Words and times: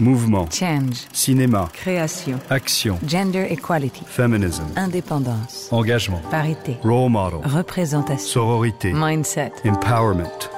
Mouvement. 0.00 0.48
Change. 0.50 1.06
Cinéma. 1.12 1.68
Création. 1.72 2.38
Action. 2.50 2.98
Gender 3.06 3.46
equality. 3.50 4.02
Feminism. 4.06 4.64
Indépendance. 4.76 5.68
Engagement. 5.70 6.20
Parité. 6.30 6.78
Role 6.82 7.10
model. 7.10 7.40
Représentation. 7.44 8.26
Sororité. 8.26 8.92
Mindset. 8.92 9.52
Empowerment. 9.64 10.50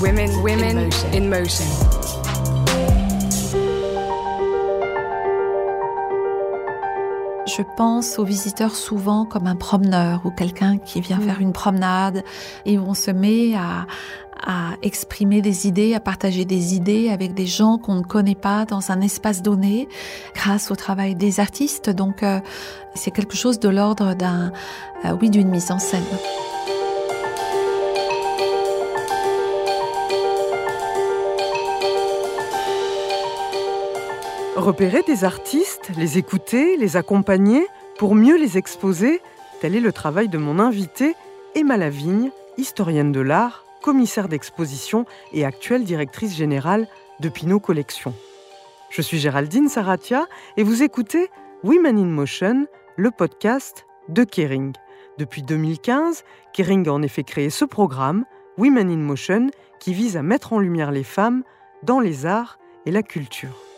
Women, 0.00 0.30
women 0.42 0.78
In 0.78 0.84
motion. 0.84 1.12
in 1.14 1.28
motion. 1.30 2.03
Je 7.56 7.62
pense 7.76 8.18
aux 8.18 8.24
visiteurs 8.24 8.74
souvent 8.74 9.24
comme 9.24 9.46
un 9.46 9.54
promeneur 9.54 10.22
ou 10.24 10.30
quelqu'un 10.30 10.78
qui 10.78 11.00
vient 11.00 11.20
faire 11.20 11.40
une 11.40 11.52
promenade 11.52 12.24
et 12.66 12.78
on 12.80 12.94
se 12.94 13.12
met 13.12 13.54
à, 13.54 13.86
à 14.44 14.72
exprimer 14.82 15.40
des 15.40 15.68
idées, 15.68 15.94
à 15.94 16.00
partager 16.00 16.44
des 16.44 16.74
idées 16.74 17.10
avec 17.10 17.32
des 17.32 17.46
gens 17.46 17.78
qu'on 17.78 17.94
ne 17.94 18.02
connaît 18.02 18.34
pas 18.34 18.64
dans 18.64 18.90
un 18.90 19.00
espace 19.00 19.40
donné 19.40 19.88
grâce 20.34 20.72
au 20.72 20.76
travail 20.76 21.14
des 21.14 21.38
artistes. 21.38 21.90
Donc 21.90 22.24
euh, 22.24 22.40
c'est 22.94 23.12
quelque 23.12 23.36
chose 23.36 23.60
de 23.60 23.68
l'ordre 23.68 24.14
d'un, 24.14 24.50
euh, 25.04 25.16
oui, 25.20 25.30
d'une 25.30 25.48
mise 25.48 25.70
en 25.70 25.78
scène. 25.78 26.02
Repérer 34.56 35.02
des 35.02 35.24
artistes, 35.24 35.90
les 35.96 36.16
écouter, 36.16 36.76
les 36.76 36.96
accompagner 36.96 37.66
pour 37.98 38.14
mieux 38.14 38.36
les 38.36 38.56
exposer, 38.56 39.20
tel 39.60 39.74
est 39.74 39.80
le 39.80 39.90
travail 39.90 40.28
de 40.28 40.38
mon 40.38 40.60
invitée, 40.60 41.16
Emma 41.56 41.76
Lavigne, 41.76 42.30
historienne 42.56 43.10
de 43.10 43.20
l'art, 43.20 43.64
commissaire 43.82 44.28
d'exposition 44.28 45.06
et 45.32 45.44
actuelle 45.44 45.82
directrice 45.82 46.36
générale 46.36 46.86
de 47.18 47.28
Pinot 47.28 47.58
Collection. 47.58 48.14
Je 48.90 49.02
suis 49.02 49.18
Géraldine 49.18 49.68
Saratia 49.68 50.28
et 50.56 50.62
vous 50.62 50.84
écoutez 50.84 51.30
Women 51.64 51.98
in 51.98 52.04
Motion, 52.04 52.68
le 52.94 53.10
podcast 53.10 53.86
de 54.08 54.22
Kering. 54.22 54.72
Depuis 55.18 55.42
2015, 55.42 56.22
Kering 56.52 56.86
a 56.86 56.92
en 56.92 57.02
effet 57.02 57.24
créé 57.24 57.50
ce 57.50 57.64
programme, 57.64 58.24
Women 58.56 58.88
in 58.88 58.98
Motion, 58.98 59.50
qui 59.80 59.94
vise 59.94 60.16
à 60.16 60.22
mettre 60.22 60.52
en 60.52 60.60
lumière 60.60 60.92
les 60.92 61.04
femmes 61.04 61.42
dans 61.82 61.98
les 61.98 62.24
arts 62.24 62.60
et 62.86 62.92
la 62.92 63.02
culture. 63.02 63.73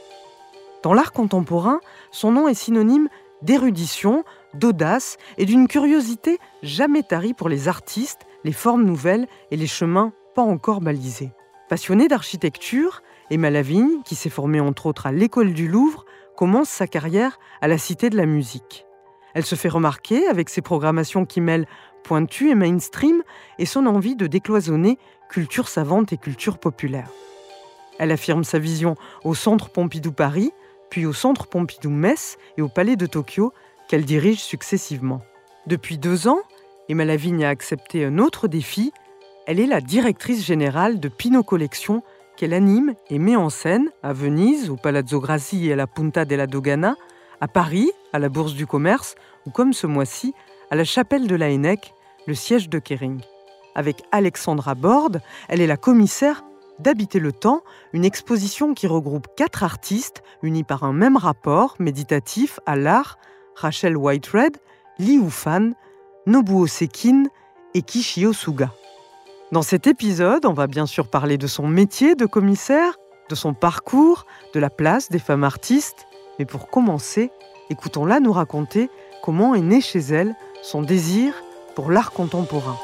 Dans 0.87 0.95
l'art 0.95 1.11
contemporain, 1.11 1.81
son 2.13 2.31
nom 2.31 2.47
est 2.47 2.55
synonyme 2.55 3.09
d'érudition, 3.43 4.23
d'audace 4.55 5.17
et 5.37 5.45
d'une 5.45 5.67
curiosité 5.67 6.39
jamais 6.63 7.03
tarie 7.03 7.35
pour 7.35 7.49
les 7.49 7.67
artistes, 7.67 8.21
les 8.45 8.53
formes 8.53 8.85
nouvelles 8.85 9.27
et 9.51 9.57
les 9.57 9.67
chemins 9.67 10.13
pas 10.37 10.43
encore 10.43 10.81
balisés. 10.81 11.33
Passionnée 11.69 12.07
d'architecture, 12.07 13.03
Emma 13.31 13.51
Lavigne, 13.51 14.01
qui 14.05 14.15
s'est 14.15 14.31
formée 14.31 14.61
entre 14.61 14.87
autres 14.87 15.09
à 15.09 15.11
l'école 15.11 15.55
du 15.55 15.67
Louvre, 15.67 16.05
commence 16.37 16.69
sa 16.69 16.87
carrière 16.87 17.41
à 17.61 17.67
la 17.67 17.79
Cité 17.79 18.09
de 18.09 18.17
la 18.17 18.27
Musique. 18.27 18.87
Elle 19.35 19.45
se 19.45 19.57
fait 19.57 19.69
remarquer 19.69 20.29
avec 20.29 20.49
ses 20.49 20.63
programmations 20.63 21.27
qui 21.27 21.41
mêlent 21.41 21.67
pointu 22.05 22.49
et 22.49 22.55
mainstream 22.55 23.25
et 23.59 23.67
son 23.67 23.87
envie 23.87 24.15
de 24.15 24.29
décloisonner 24.29 25.01
culture 25.29 25.67
savante 25.67 26.13
et 26.13 26.17
culture 26.17 26.59
populaire. 26.59 27.11
Elle 27.99 28.13
affirme 28.13 28.45
sa 28.45 28.61
vision 28.61 28.95
au 29.25 29.35
Centre 29.35 29.71
Pompidou 29.71 30.13
Paris, 30.13 30.53
puis 30.91 31.07
au 31.07 31.13
Centre 31.13 31.47
Pompidou 31.47 31.91
Metz 31.91 32.39
et 32.57 32.63
au 32.63 32.69
Palais 32.69 32.97
de 32.97 33.07
Tokyo, 33.07 33.53
qu'elle 33.89 34.05
dirige 34.05 34.41
successivement. 34.41 35.21
Depuis 35.67 35.99
deux 35.99 36.29
ans, 36.29 36.41
Emma 36.89 37.05
Lavigne 37.05 37.45
a 37.45 37.49
accepté 37.49 38.05
un 38.05 38.19
autre 38.19 38.49
défi. 38.49 38.93
Elle 39.47 39.61
est 39.61 39.67
la 39.67 39.81
directrice 39.81 40.45
générale 40.45 41.01
de 41.01 41.09
Pinot 41.09 41.43
Collection, 41.43 42.03
qu'elle 42.37 42.53
anime 42.53 42.95
et 43.11 43.19
met 43.19 43.37
en 43.37 43.51
scène 43.51 43.91
à 44.03 44.13
Venise, 44.13 44.71
au 44.71 44.77
Palazzo 44.77 45.21
Grassi 45.21 45.69
et 45.69 45.73
à 45.73 45.77
la 45.77 45.87
Punta 45.87 46.25
della 46.25 46.47
Dogana, 46.47 46.97
à 47.41 47.49
Paris, 47.49 47.91
à 48.13 48.19
la 48.19 48.29
Bourse 48.29 48.55
du 48.55 48.67
Commerce, 48.67 49.15
ou 49.47 49.51
comme 49.51 49.73
ce 49.73 49.87
mois-ci, 49.87 50.35
à 50.71 50.77
la 50.77 50.85
Chapelle 50.85 51.27
de 51.27 51.35
la 51.35 51.49
Hennec, 51.49 51.93
le 52.27 52.35
siège 52.35 52.69
de 52.69 52.79
Kering. 52.79 53.21
Avec 53.75 54.03
Alexandra 54.13 54.75
Borde, 54.75 55.21
elle 55.49 55.61
est 55.61 55.67
la 55.67 55.77
commissaire 55.77 56.45
d'Habiter 56.79 57.19
le 57.21 57.33
temps, 57.33 57.63
une 57.93 58.05
exposition 58.05 58.75
qui 58.75 58.87
regroupe 58.87 59.29
quatre 59.37 59.63
artistes 59.63 60.23
unis 60.43 60.65
par 60.65 60.85
un 60.85 60.93
même 60.93 61.17
rapport 61.17 61.77
méditatif 61.79 62.61
à 62.67 62.77
l'art, 62.77 63.19
Rachel 63.55 63.97
Whitered, 63.97 64.57
Li 64.99 65.19
Fan, 65.31 65.75
Nobuo 66.27 66.67
Sekin 66.67 67.25
et 67.75 67.83
Kishio 67.83 68.33
Suga. 68.33 68.73
Dans 69.53 69.63
cet 69.63 69.87
épisode, 69.87 70.45
on 70.45 70.53
va 70.53 70.67
bien 70.67 70.87
sûr 70.87 71.09
parler 71.09 71.39
de 71.39 71.47
son 71.47 71.69
métier 71.69 72.15
de 72.15 72.27
commissaire, 72.27 72.97
de 73.29 73.35
son 73.35 73.55
parcours, 73.55 74.27
de 74.55 74.61
la 74.61 74.71
place 74.71 75.09
des 75.09 75.19
femmes 75.19 75.45
artistes, 75.45 76.07
mais 76.39 76.45
pour 76.45 76.69
commencer, 76.69 77.31
écoutons-la 77.71 78.21
nous 78.21 78.33
raconter 78.33 78.91
comment 79.23 79.55
est 79.55 79.61
né 79.61 79.81
chez 79.81 80.01
elle 80.01 80.35
son 80.63 80.83
désir 80.83 81.33
pour 81.75 81.91
l'art 81.91 82.11
contemporain. 82.11 82.77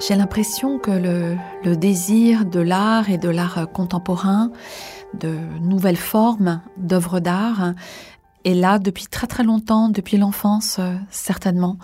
J'ai 0.00 0.16
l'impression 0.16 0.78
que 0.78 0.90
le, 0.90 1.76
désir 1.76 2.44
de 2.44 2.60
l'art 2.60 3.10
et 3.10 3.18
de 3.18 3.28
l'art 3.28 3.70
contemporain, 3.72 4.50
de 5.18 5.36
nouvelles 5.60 5.96
formes 5.96 6.60
d'œuvres 6.76 7.20
d'art, 7.20 7.74
est 8.44 8.54
là 8.54 8.78
depuis 8.78 9.06
très 9.06 9.26
très 9.26 9.44
longtemps, 9.44 9.88
depuis 9.88 10.18
l'enfance 10.18 10.76
euh, 10.78 10.94
certainement. 11.10 11.78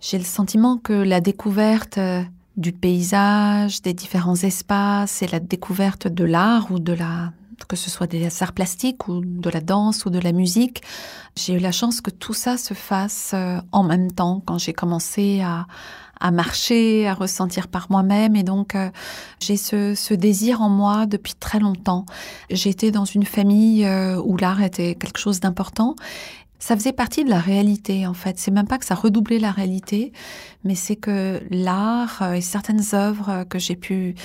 J'ai 0.00 0.16
le 0.16 0.24
sentiment 0.24 0.78
que 0.78 0.92
la 0.92 1.20
découverte 1.20 1.98
euh, 1.98 2.22
du 2.56 2.72
paysage, 2.72 3.82
des 3.82 3.92
différents 3.92 4.36
espaces 4.36 5.20
et 5.22 5.26
la 5.26 5.40
découverte 5.40 6.08
de 6.08 6.24
l'art 6.24 6.70
ou 6.70 6.78
de 6.78 6.92
la 6.92 7.32
que 7.66 7.76
ce 7.76 7.90
soit 7.90 8.06
des 8.06 8.42
arts 8.42 8.52
plastiques 8.52 9.08
ou 9.08 9.20
de 9.24 9.50
la 9.50 9.60
danse 9.60 10.04
ou 10.04 10.10
de 10.10 10.18
la 10.18 10.32
musique, 10.32 10.82
j'ai 11.36 11.54
eu 11.54 11.58
la 11.58 11.72
chance 11.72 12.00
que 12.00 12.10
tout 12.10 12.32
ça 12.32 12.56
se 12.56 12.72
fasse 12.74 13.32
euh, 13.34 13.58
en 13.72 13.82
même 13.82 14.12
temps 14.12 14.42
quand 14.46 14.58
j'ai 14.58 14.72
commencé 14.72 15.40
à, 15.40 15.66
à 16.20 16.30
marcher, 16.30 17.06
à 17.08 17.14
ressentir 17.14 17.68
par 17.68 17.90
moi-même. 17.90 18.36
Et 18.36 18.42
donc, 18.42 18.74
euh, 18.74 18.90
j'ai 19.40 19.56
ce, 19.56 19.94
ce, 19.94 20.14
désir 20.14 20.62
en 20.62 20.68
moi 20.68 21.06
depuis 21.06 21.34
très 21.34 21.58
longtemps. 21.58 22.06
J'étais 22.50 22.90
dans 22.90 23.04
une 23.04 23.24
famille 23.24 23.84
euh, 23.84 24.20
où 24.20 24.36
l'art 24.36 24.62
était 24.62 24.94
quelque 24.94 25.18
chose 25.18 25.40
d'important. 25.40 25.94
Ça 26.60 26.74
faisait 26.76 26.92
partie 26.92 27.24
de 27.24 27.30
la 27.30 27.38
réalité, 27.38 28.06
en 28.06 28.14
fait. 28.14 28.36
C'est 28.38 28.50
même 28.50 28.66
pas 28.66 28.78
que 28.78 28.84
ça 28.84 28.96
redoublait 28.96 29.38
la 29.38 29.52
réalité, 29.52 30.12
mais 30.64 30.74
c'est 30.74 30.96
que 30.96 31.40
l'art 31.50 32.34
et 32.34 32.40
certaines 32.40 32.82
œuvres 32.94 33.44
que 33.48 33.60
j'ai 33.60 33.76
pu 33.76 34.16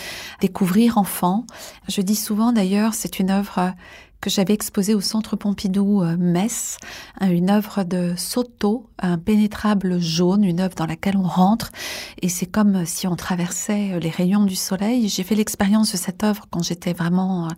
découvrir 0.42 0.98
enfant, 0.98 1.46
je 1.88 2.02
dis 2.02 2.16
souvent 2.16 2.52
d'ailleurs, 2.52 2.96
c'est 2.96 3.20
une 3.20 3.30
œuvre 3.30 3.74
que 4.24 4.30
j'avais 4.30 4.54
exposée 4.54 4.96
au 4.96 5.02
Centre 5.02 5.36
Pompidou 5.36 6.02
Metz, 6.18 6.78
une 7.20 7.50
œuvre 7.50 7.84
de 7.84 8.14
Soto, 8.16 8.90
un 8.98 9.18
pénétrable 9.18 10.00
jaune, 10.00 10.46
une 10.46 10.62
œuvre 10.62 10.76
dans 10.76 10.86
laquelle 10.86 11.18
on 11.18 11.28
rentre, 11.28 11.74
et 12.22 12.30
c'est 12.30 12.46
comme 12.46 12.86
si 12.86 13.06
on 13.06 13.18
traversait 13.18 14.00
les 14.00 14.10
rayons 14.10 14.46
du 14.46 14.56
soleil. 14.56 15.10
J'ai 15.10 15.24
fait 15.24 15.36
l'expérience 15.36 15.92
de 15.92 15.98
cette 15.98 16.24
œuvre 16.24 16.46
quand 16.50 16.64
j'étais 16.64 16.94
vraiment 16.94 17.50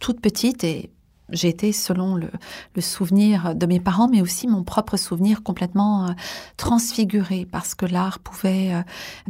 toute 0.00 0.20
petite 0.20 0.64
et 0.64 0.90
j'ai 1.30 1.48
été, 1.48 1.72
selon 1.72 2.14
le, 2.14 2.30
le, 2.74 2.82
souvenir 2.82 3.54
de 3.54 3.66
mes 3.66 3.80
parents, 3.80 4.08
mais 4.08 4.22
aussi 4.22 4.48
mon 4.48 4.62
propre 4.62 4.96
souvenir 4.96 5.42
complètement 5.42 6.06
euh, 6.06 6.12
transfiguré 6.56 7.46
parce 7.50 7.74
que 7.74 7.86
l'art 7.86 8.18
pouvait 8.18 8.72
euh, 8.72 8.80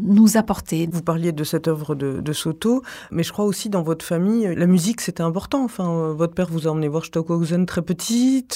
nous 0.01 0.37
apporter. 0.37 0.89
Vous 0.91 1.03
parliez 1.03 1.33
de 1.33 1.45
cette 1.45 1.67
œuvre 1.67 1.95
de, 1.95 2.21
de, 2.21 2.33
Soto, 2.33 2.83
mais 3.11 3.23
je 3.23 3.33
crois 3.33 3.45
aussi 3.45 3.69
dans 3.69 3.83
votre 3.83 4.05
famille, 4.05 4.55
la 4.55 4.67
musique 4.67 5.01
c'était 5.01 5.23
important. 5.23 5.65
Enfin, 5.65 5.91
euh, 5.91 6.13
votre 6.13 6.35
père 6.35 6.49
vous 6.49 6.69
a 6.69 6.71
emmené 6.71 6.89
voir 6.89 7.05
Stockhausen 7.05 7.67
très 7.67 7.83
petite. 7.83 8.55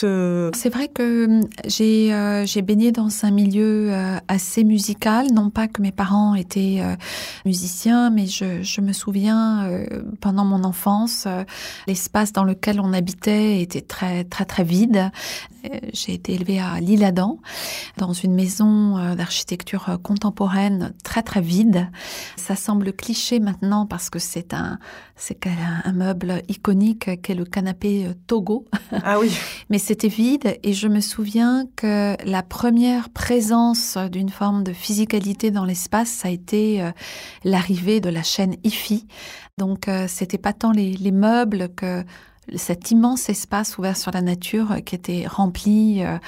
C'est 0.54 0.68
vrai 0.68 0.88
que 0.88 1.40
j'ai 1.66 2.62
baigné 2.62 2.92
dans 2.92 3.08
un 3.24 3.30
milieu 3.30 3.92
assez 4.28 4.64
musical. 4.64 5.26
Non 5.32 5.50
pas 5.50 5.68
que 5.68 5.82
mes 5.82 5.92
parents 5.92 6.34
étaient 6.34 6.80
musiciens, 7.44 8.10
mais 8.10 8.26
je, 8.26 8.62
je 8.62 8.80
me 8.80 8.92
souviens 8.92 9.68
pendant 10.20 10.44
mon 10.44 10.64
enfance, 10.64 11.26
l'espace 11.86 12.32
dans 12.32 12.44
lequel 12.44 12.80
on 12.80 12.92
habitait 12.92 13.31
était 13.32 13.80
très 13.80 14.24
très 14.24 14.44
très 14.44 14.64
vide. 14.64 15.10
J'ai 15.92 16.14
été 16.14 16.34
élevée 16.34 16.58
à 16.58 16.80
l'Île-Adam, 16.80 17.38
dans 17.96 18.12
une 18.12 18.34
maison 18.34 18.98
euh, 18.98 19.14
d'architecture 19.14 19.98
contemporaine 20.02 20.92
très 21.04 21.22
très 21.22 21.40
vide. 21.40 21.88
Ça 22.36 22.56
semble 22.56 22.92
cliché 22.92 23.38
maintenant 23.38 23.86
parce 23.86 24.10
que 24.10 24.18
c'est 24.18 24.54
un 24.54 24.78
c'est 25.14 25.38
un 25.46 25.92
meuble 25.92 26.42
iconique 26.48 27.22
qu'est 27.22 27.34
le 27.34 27.44
canapé 27.44 28.08
Togo. 28.26 28.64
Ah 29.04 29.20
oui. 29.20 29.30
Mais 29.70 29.78
c'était 29.78 30.08
vide 30.08 30.58
et 30.64 30.72
je 30.72 30.88
me 30.88 31.00
souviens 31.00 31.66
que 31.76 32.16
la 32.24 32.42
première 32.42 33.08
présence 33.10 33.96
d'une 34.10 34.30
forme 34.30 34.64
de 34.64 34.72
physicalité 34.72 35.50
dans 35.50 35.64
l'espace, 35.64 36.08
ça 36.08 36.28
a 36.28 36.30
été 36.30 36.82
euh, 36.82 36.90
l'arrivée 37.44 38.00
de 38.00 38.10
la 38.10 38.22
chaîne 38.22 38.56
IFI. 38.64 39.06
Donc 39.58 39.88
euh, 39.88 40.06
c'était 40.08 40.38
pas 40.38 40.52
tant 40.52 40.72
les, 40.72 40.92
les 40.92 41.12
meubles 41.12 41.68
que 41.74 42.04
cet 42.56 42.90
immense 42.90 43.28
espace 43.28 43.78
ouvert 43.78 43.96
sur 43.96 44.10
la 44.10 44.20
nature 44.20 44.78
qui 44.84 44.94
était 44.96 45.26
rempli 45.28 46.02
euh, 46.02 46.18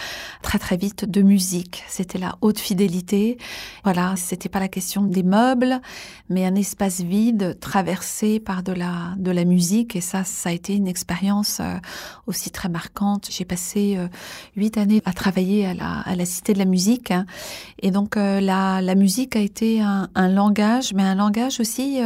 très 0.43 0.59
très 0.59 0.77
vite 0.77 1.05
de 1.05 1.23
musique. 1.23 1.83
C'était 1.89 2.19
la 2.19 2.37
haute 2.41 2.61
fidélité. 2.61 3.37
Voilà, 3.83 4.15
c'était 4.17 4.49
pas 4.49 4.61
la 4.61 4.69
question 4.69 5.03
des 5.03 5.25
meubles, 5.25 5.81
mais 6.29 6.47
un 6.47 6.55
espace 6.55 7.01
vide 7.01 7.59
traversé 7.61 8.39
par 8.39 8.63
de 8.63 8.73
la 8.73 9.15
de 9.17 9.31
la 9.33 9.45
musique. 9.45 9.97
Et 9.97 10.01
ça, 10.01 10.23
ça 10.23 10.51
a 10.51 10.53
été 10.53 10.75
une 10.77 10.87
expérience 10.87 11.59
euh, 11.61 11.79
aussi 12.27 12.51
très 12.51 12.69
marquante. 12.69 13.29
J'ai 13.31 13.45
passé 13.45 13.97
euh, 13.97 14.07
huit 14.57 14.79
années 14.79 15.03
à 15.05 15.13
travailler 15.13 15.67
à 15.67 15.75
la 15.75 16.01
à 16.01 16.15
la 16.15 16.25
Cité 16.25 16.53
de 16.53 16.59
la 16.59 16.65
musique, 16.65 17.11
hein. 17.11 17.27
et 17.83 17.91
donc 17.91 18.17
la 18.17 18.81
la 18.81 18.95
musique 18.95 19.37
a 19.37 19.41
été 19.41 19.81
un, 19.81 20.09
un 20.15 20.29
langage, 20.29 20.95
mais 20.95 21.03
un 21.03 21.15
langage 21.15 21.61
aussi 21.61 22.01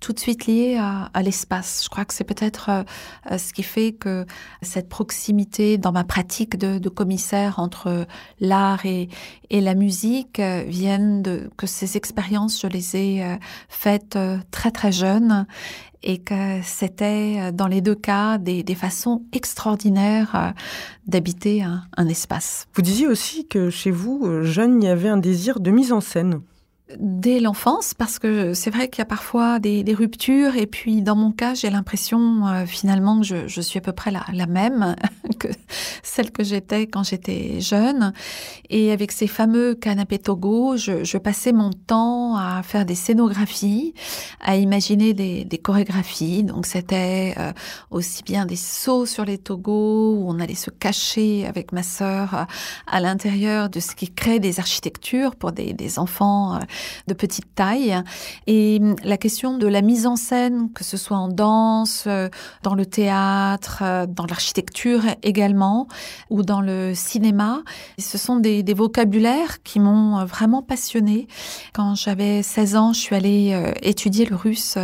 tout 0.00 0.12
de 0.12 0.18
suite 0.18 0.46
lié 0.46 0.76
à, 0.78 1.10
à 1.14 1.22
l'espace. 1.22 1.82
Je 1.84 1.88
crois 1.88 2.04
que 2.04 2.14
c'est 2.14 2.24
peut-être 2.24 2.70
euh, 3.33 3.33
ce 3.38 3.52
qui 3.52 3.62
fait 3.62 3.92
que 3.92 4.26
cette 4.62 4.88
proximité 4.88 5.78
dans 5.78 5.92
ma 5.92 6.04
pratique 6.04 6.56
de, 6.56 6.88
commissaire 6.88 7.58
entre 7.58 8.06
l'art 8.40 8.86
et, 8.86 9.08
la 9.50 9.74
musique 9.74 10.40
euh, 10.40 10.64
viennent 10.66 11.22
de 11.22 11.48
que 11.56 11.66
ces 11.66 11.96
expériences, 11.96 12.60
je 12.60 12.66
les 12.66 12.96
ai 12.96 13.24
euh, 13.24 13.36
faites 13.68 14.18
très 14.50 14.70
très 14.70 14.92
jeunes 14.92 15.46
et 16.02 16.18
que 16.18 16.60
c'était 16.62 17.50
dans 17.52 17.66
les 17.66 17.80
deux 17.80 17.94
cas 17.94 18.36
des, 18.36 18.62
façons 18.74 19.22
extraordinaires 19.32 20.52
d'habiter 21.06 21.62
un, 21.62 22.08
espace. 22.08 22.66
Vous 22.74 22.82
disiez 22.82 23.06
aussi 23.06 23.48
que 23.48 23.70
chez 23.70 23.90
vous, 23.90 24.42
jeune, 24.42 24.82
il 24.82 24.86
y 24.86 24.90
avait 24.90 25.08
un 25.08 25.16
désir 25.16 25.60
de 25.60 25.70
mise 25.70 25.92
en 25.92 26.02
scène 26.02 26.42
dès 26.98 27.40
l'enfance 27.40 27.94
parce 27.94 28.18
que 28.18 28.52
c'est 28.52 28.68
vrai 28.70 28.88
qu'il 28.88 28.98
y 28.98 29.02
a 29.02 29.06
parfois 29.06 29.58
des, 29.58 29.82
ruptures 29.94 30.56
et 30.56 30.66
puis 30.66 31.02
dans 31.02 31.16
mon 31.16 31.30
cas 31.30 31.54
j'ai 31.54 31.70
l'impression 31.70 32.46
euh, 32.46 32.66
finalement 32.66 33.20
que 33.20 33.48
je, 33.48 33.60
suis 33.60 33.78
à 33.78 33.80
peu 33.80 33.92
près 33.92 34.10
la, 34.10 34.46
même 34.46 34.94
que 35.38 35.48
celle 36.02 36.30
que 36.30 36.44
j'étais 36.44 36.86
quand 36.86 37.02
j'étais 37.02 37.60
jeune. 37.60 38.12
Et 38.68 38.92
avec 38.92 39.12
ces 39.12 39.28
fameux 39.28 39.74
canapés 39.74 40.18
Togo 40.18 40.76
je, 40.76 41.16
passais 41.16 41.52
mon 41.52 41.70
temps 41.70 42.36
à 42.36 42.62
faire 42.62 42.84
des 42.84 42.94
scénographies 42.94 43.94
à 44.40 44.56
imaginer 44.56 45.14
des, 45.14 45.60
chorégraphies. 45.62 46.42
Donc 46.42 46.66
c'était 46.66 47.34
euh, 47.38 47.52
aussi 47.90 48.22
bien 48.24 48.44
des 48.44 48.56
sauts 48.56 49.06
sur 49.06 49.24
les 49.24 49.38
Togos 49.38 50.16
où 50.18 50.26
on 50.28 50.38
allait 50.38 50.54
se 50.54 50.70
cacher 50.70 51.46
avec 51.46 51.72
ma 51.72 51.82
sœur 51.82 52.34
euh, 52.34 52.44
à 52.86 53.00
l'intérieur 53.00 53.70
de 53.70 53.80
ce 53.80 53.94
qui 53.94 54.12
crée 54.12 54.38
des 54.38 54.60
architectures 54.60 55.36
pour 55.36 55.52
des 55.52 55.98
enfants 55.98 56.58
de 57.06 57.14
petite 57.14 57.54
taille. 57.54 58.02
Et 58.46 58.78
hum, 58.80 58.96
la 59.04 59.16
question 59.16 59.58
de 59.58 59.66
la 59.66 59.82
mise 59.82 60.06
en 60.06 60.16
scène, 60.16 60.70
que 60.72 60.84
ce 60.84 60.96
soit 60.96 61.16
en 61.16 61.28
danse, 61.28 62.04
euh, 62.06 62.28
dans 62.62 62.74
le 62.74 62.86
théâtre, 62.86 63.80
euh, 63.82 64.06
dans 64.06 64.26
l'architecture 64.26 65.02
également, 65.22 65.88
ou 66.30 66.42
dans 66.42 66.60
le 66.60 66.92
cinéma, 66.94 67.62
ce 67.98 68.18
sont 68.18 68.36
des, 68.36 68.62
vocabulaires 68.74 69.62
qui 69.62 69.78
m'ont 69.78 70.18
euh, 70.18 70.24
vraiment 70.24 70.62
passionnée. 70.62 71.28
Quand 71.72 71.94
j'avais 71.94 72.42
16 72.42 72.76
ans, 72.76 72.92
je 72.92 73.00
suis 73.00 73.14
allée 73.14 73.74
étudier 73.82 74.24
le 74.24 74.34
russe 74.34 74.76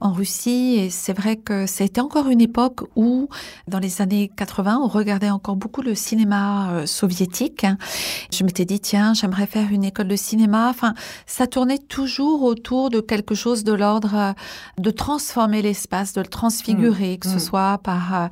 en 0.00 0.12
Russie 0.12 0.76
et 0.78 0.90
c'est 0.90 1.12
vrai 1.12 1.36
que 1.36 1.66
c'était 1.66 2.00
encore 2.00 2.28
une 2.28 2.40
époque 2.40 2.80
où, 2.96 3.28
dans 3.66 3.78
les 3.78 4.00
années 4.00 4.30
80, 4.34 4.80
on 4.82 4.88
regardait 4.88 5.30
encore 5.30 5.56
beaucoup 5.56 5.82
le 5.82 5.94
cinéma 5.94 6.86
soviétique. 6.86 7.66
Je 8.32 8.44
m'étais 8.44 8.64
dit, 8.64 8.80
tiens, 8.80 9.12
j'aimerais 9.14 9.46
faire 9.46 9.68
une 9.70 9.84
école 9.84 10.08
de 10.08 10.16
cinéma. 10.16 10.68
Enfin, 10.70 10.94
ça 11.26 11.46
tournait 11.46 11.78
toujours 11.78 12.42
autour 12.42 12.90
de 12.90 13.00
quelque 13.00 13.34
chose 13.34 13.64
de 13.64 13.72
l'ordre 13.72 14.14
euh, 14.14 14.32
de 14.78 14.90
transformer 14.90 15.62
l'espace, 15.62 16.12
de 16.12 16.20
le 16.20 16.26
transfigurer, 16.26 17.14
mmh. 17.14 17.18
que 17.18 17.28
ce 17.28 17.36
mmh. 17.36 17.40
soit 17.40 17.78
par 17.82 18.14
euh, 18.14 18.26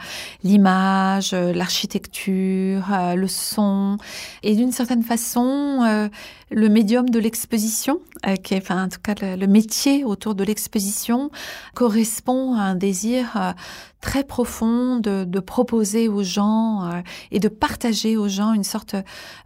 l'image, 0.45 1.33
euh, 1.33 1.53
l'architecture, 1.53 2.85
le 3.15 3.27
son, 3.29 3.99
et 4.43 4.55
d'une 4.55 4.73
certaine 4.73 5.03
façon, 5.03 6.09
le 6.51 6.69
médium 6.69 7.09
de 7.09 7.19
l'exposition, 7.19 8.01
qui 8.43 8.55
est, 8.55 8.59
enfin, 8.59 8.85
en 8.85 8.89
tout 8.89 9.01
cas, 9.03 9.15
le, 9.21 9.47
métier 9.47 10.05
autour 10.05 10.35
de 10.35 10.45
l'exposition 10.45 11.31
correspond 11.75 12.55
à 12.55 12.63
un 12.63 12.75
désir 12.75 13.55
très 14.01 14.25
profond 14.25 14.99
de, 14.99 15.41
proposer 15.41 16.09
aux 16.09 16.23
gens 16.23 17.03
et 17.31 17.41
de 17.41 17.49
partager 17.49 18.17
aux 18.17 18.29
gens 18.29 18.53
une 18.53 18.65
sorte 18.65 18.97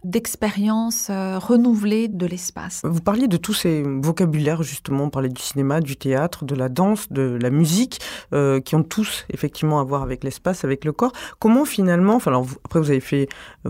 d'expérience 0.03 1.09
renouvelée 1.09 2.07
de 2.07 2.25
l'espace. 2.25 2.81
Vous 2.83 3.01
parliez 3.01 3.27
de 3.27 3.37
tous 3.37 3.53
ces 3.53 3.83
vocabulaires, 3.83 4.63
justement, 4.63 5.05
on 5.05 5.09
parlait 5.09 5.29
du 5.29 5.41
cinéma, 5.41 5.81
du 5.81 5.95
théâtre, 5.95 6.45
de 6.45 6.55
la 6.55 6.69
danse, 6.69 7.11
de 7.11 7.37
la 7.41 7.49
musique, 7.49 7.99
euh, 8.33 8.59
qui 8.59 8.75
ont 8.75 8.83
tous 8.83 9.25
effectivement 9.29 9.79
à 9.79 9.83
voir 9.83 10.03
avec 10.03 10.23
l'espace, 10.23 10.63
avec 10.63 10.85
le 10.85 10.91
corps. 10.91 11.11
Comment 11.39 11.65
finalement, 11.65 12.19
alors, 12.25 12.45
après 12.63 12.79
vous 12.79 12.91
avez 12.91 13.27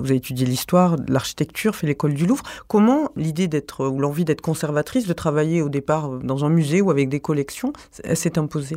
étudié 0.09 0.45
l'histoire, 0.45 0.95
l'architecture, 1.07 1.75
fait 1.75 1.87
l'école 1.87 2.13
du 2.13 2.25
Louvre. 2.25 2.43
Comment 2.67 3.09
l'idée 3.21 3.47
d'être 3.47 3.87
ou 3.87 3.99
l'envie 3.99 4.25
d'être 4.25 4.41
conservatrice, 4.41 5.07
de 5.07 5.13
travailler 5.13 5.61
au 5.61 5.69
départ 5.69 6.09
dans 6.19 6.43
un 6.43 6.49
musée 6.49 6.81
ou 6.81 6.91
avec 6.91 7.09
des 7.09 7.19
collections, 7.19 7.71
s'est 8.13 8.37
imposée 8.37 8.75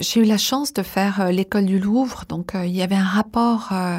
j'ai 0.00 0.20
eu 0.20 0.24
la 0.24 0.38
chance 0.38 0.72
de 0.72 0.82
faire 0.82 1.20
euh, 1.20 1.30
l'école 1.30 1.66
du 1.66 1.78
Louvre, 1.78 2.24
donc 2.28 2.54
euh, 2.54 2.66
il 2.66 2.74
y 2.74 2.82
avait 2.82 2.96
un 2.96 3.04
rapport 3.04 3.68
euh, 3.72 3.98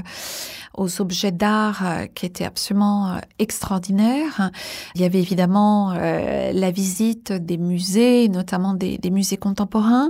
aux 0.73 1.01
objets 1.01 1.31
d'art 1.31 1.83
qui 2.15 2.25
était 2.25 2.43
absolument 2.43 3.17
extraordinaire. 3.39 4.51
Il 4.95 5.01
y 5.01 5.05
avait 5.05 5.21
évidemment 5.21 5.93
la 5.93 6.71
visite 6.71 7.31
des 7.31 7.57
musées, 7.57 8.27
notamment 8.27 8.73
des, 8.73 8.97
des, 8.97 9.09
musées 9.09 9.37
contemporains. 9.37 10.09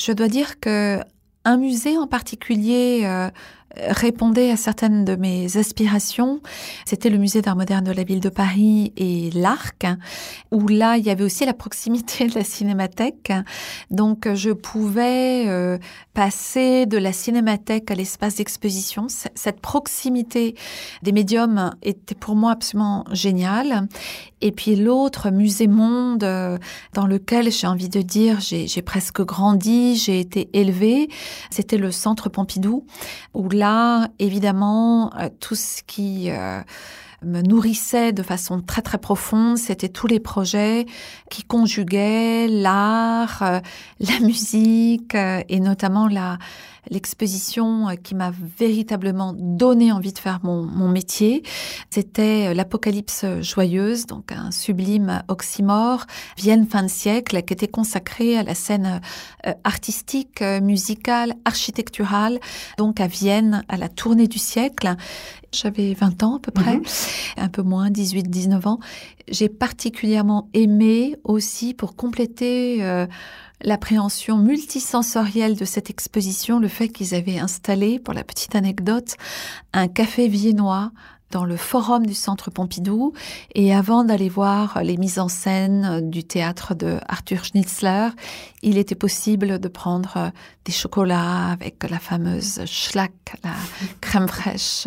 Je 0.00 0.12
dois 0.12 0.28
dire 0.28 0.60
que 0.60 0.98
un 1.44 1.58
musée 1.58 1.98
en 1.98 2.06
particulier 2.06 3.06
répondait 3.76 4.50
à 4.50 4.56
certaines 4.56 5.04
de 5.04 5.16
mes 5.16 5.56
aspirations. 5.56 6.40
C'était 6.84 7.10
le 7.10 7.18
musée 7.18 7.42
d'art 7.42 7.56
moderne 7.56 7.84
de 7.84 7.92
la 7.92 8.04
ville 8.04 8.20
de 8.20 8.28
Paris 8.28 8.92
et 8.96 9.30
l'Arc, 9.30 9.86
où 10.50 10.68
là, 10.68 10.96
il 10.96 11.04
y 11.04 11.10
avait 11.10 11.24
aussi 11.24 11.44
la 11.44 11.54
proximité 11.54 12.26
de 12.26 12.34
la 12.34 12.44
cinémathèque. 12.44 13.32
Donc, 13.90 14.28
je 14.34 14.50
pouvais 14.50 15.44
euh, 15.48 15.78
passer 16.14 16.86
de 16.86 16.98
la 16.98 17.12
cinémathèque 17.12 17.90
à 17.90 17.94
l'espace 17.94 18.36
d'exposition. 18.36 19.06
Cette 19.08 19.60
proximité 19.60 20.54
des 21.02 21.12
médiums 21.12 21.72
était 21.82 22.14
pour 22.14 22.36
moi 22.36 22.52
absolument 22.52 23.04
géniale. 23.12 23.88
Et 24.42 24.50
puis 24.50 24.74
l'autre, 24.74 25.30
Musée 25.30 25.68
Monde, 25.68 26.24
euh, 26.24 26.58
dans 26.94 27.06
lequel 27.06 27.52
j'ai 27.52 27.68
envie 27.68 27.88
de 27.88 28.02
dire, 28.02 28.40
j'ai 28.40 28.82
presque 28.82 29.22
grandi, 29.22 29.96
j'ai 29.96 30.18
été 30.18 30.50
élevée, 30.52 31.08
c'était 31.50 31.78
le 31.78 31.92
Centre 31.92 32.28
Pompidou, 32.28 32.84
où 33.34 33.48
là, 33.48 33.61
évidemment, 34.18 35.12
euh, 35.18 35.28
tout 35.40 35.54
ce 35.54 35.82
qui 35.82 36.30
euh, 36.30 36.60
me 37.22 37.42
nourrissait 37.42 38.12
de 38.12 38.22
façon 38.22 38.60
très 38.60 38.82
très 38.82 38.98
profonde, 38.98 39.58
c'était 39.58 39.88
tous 39.88 40.06
les 40.06 40.20
projets 40.20 40.86
qui 41.30 41.42
conjuguaient 41.42 42.48
l'art, 42.48 43.42
euh, 43.42 43.60
la 44.00 44.20
musique 44.20 45.14
et 45.14 45.60
notamment 45.60 46.08
la 46.08 46.38
l'exposition 46.90 47.96
qui 48.02 48.14
m'a 48.14 48.32
véritablement 48.58 49.34
donné 49.36 49.92
envie 49.92 50.12
de 50.12 50.18
faire 50.18 50.40
mon, 50.42 50.62
mon 50.62 50.88
métier. 50.88 51.42
C'était 51.90 52.54
l'Apocalypse 52.54 53.24
joyeuse, 53.40 54.06
donc 54.06 54.32
un 54.32 54.50
sublime 54.50 55.22
oxymore, 55.28 56.06
Vienne 56.36 56.66
fin 56.66 56.82
de 56.82 56.88
siècle, 56.88 57.42
qui 57.42 57.52
était 57.52 57.68
consacré 57.68 58.36
à 58.36 58.42
la 58.42 58.54
scène 58.54 59.00
artistique, 59.64 60.42
musicale, 60.42 61.34
architecturale, 61.44 62.38
donc 62.78 63.00
à 63.00 63.06
Vienne, 63.06 63.64
à 63.68 63.76
la 63.76 63.88
tournée 63.88 64.26
du 64.26 64.38
siècle. 64.38 64.94
J'avais 65.52 65.92
20 65.94 66.22
ans 66.22 66.36
à 66.36 66.40
peu 66.40 66.50
près, 66.50 66.76
mhm. 66.76 66.84
un 67.36 67.48
peu 67.48 67.62
moins, 67.62 67.90
18, 67.90 68.28
19 68.30 68.66
ans. 68.66 68.78
J'ai 69.28 69.48
particulièrement 69.48 70.48
aimé 70.54 71.16
aussi 71.24 71.74
pour 71.74 71.94
compléter 71.94 72.78
euh, 72.82 73.06
l'appréhension 73.62 74.36
multisensorielle 74.38 75.56
de 75.56 75.64
cette 75.64 75.90
exposition, 75.90 76.58
le 76.58 76.68
fait 76.68 76.88
qu'ils 76.88 77.14
avaient 77.14 77.38
installé, 77.38 77.98
pour 77.98 78.14
la 78.14 78.24
petite 78.24 78.54
anecdote, 78.54 79.16
un 79.72 79.88
café 79.88 80.28
viennois 80.28 80.90
dans 81.32 81.44
le 81.46 81.56
forum 81.56 82.06
du 82.06 82.14
Centre 82.14 82.50
Pompidou. 82.50 83.14
Et 83.54 83.74
avant 83.74 84.04
d'aller 84.04 84.28
voir 84.28 84.82
les 84.84 84.96
mises 84.98 85.18
en 85.18 85.28
scène 85.28 86.10
du 86.10 86.22
théâtre 86.22 86.74
de 86.74 86.98
Arthur 87.08 87.44
Schnitzler, 87.44 88.08
il 88.60 88.78
était 88.78 88.94
possible 88.94 89.58
de 89.58 89.68
prendre 89.68 90.30
des 90.64 90.72
chocolats 90.72 91.48
avec 91.48 91.88
la 91.88 91.98
fameuse 91.98 92.64
Schlack, 92.66 93.12
la 93.42 93.54
crème 94.00 94.28
fraîche. 94.28 94.86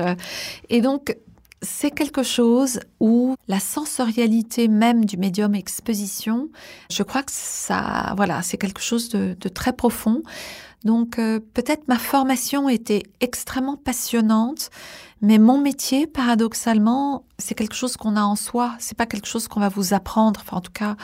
Et 0.69 0.81
donc, 0.81 1.17
c'est 1.65 1.91
quelque 1.91 2.23
chose 2.23 2.79
où 2.99 3.35
la 3.47 3.59
sensorialité 3.59 4.67
même 4.67 5.05
du 5.05 5.17
médium 5.17 5.55
exposition, 5.55 6.49
je 6.91 7.03
crois 7.03 7.23
que 7.23 7.31
ça, 7.31 8.13
voilà, 8.15 8.41
c'est 8.41 8.57
quelque 8.57 8.81
chose 8.81 9.09
de, 9.09 9.49
très 9.49 9.73
profond. 9.73 10.23
Donc 10.83 11.17
euh, 11.17 11.39
peut-être 11.53 11.87
ma 11.87 11.97
formation 11.97 12.69
était 12.69 13.03
extrêmement 13.19 13.77
passionnante, 13.77 14.69
mais 15.21 15.39
mon 15.39 15.59
métier, 15.59 16.05
paradoxalement, 16.05 17.25
c'est 17.37 17.53
quelque 17.55 17.75
chose 17.75 17.97
qu'on 17.97 18.15
a 18.15 18.21
en 18.23 18.35
soi. 18.35 18.73
C'est 18.79 18.95
pas 18.97 19.05
quelque 19.05 19.27
chose 19.27 19.47
qu'on 19.47 19.59
va 19.59 19.69
vous 19.69 19.93
apprendre. 19.93 20.39
Enfin, 20.43 20.57
en 20.57 20.61
tout 20.61 20.71
cas, 20.71 20.95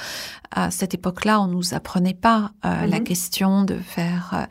à 0.51 0.71
cette 0.71 0.93
époque-là, 0.93 1.41
on 1.41 1.47
nous 1.47 1.73
apprenait 1.73 2.13
pas 2.13 2.51
euh, 2.65 2.85
la 2.85 2.99
Mhm. 2.99 3.03
question 3.03 3.63
de 3.63 3.77
faire 3.77 4.31
euh, 4.33 4.45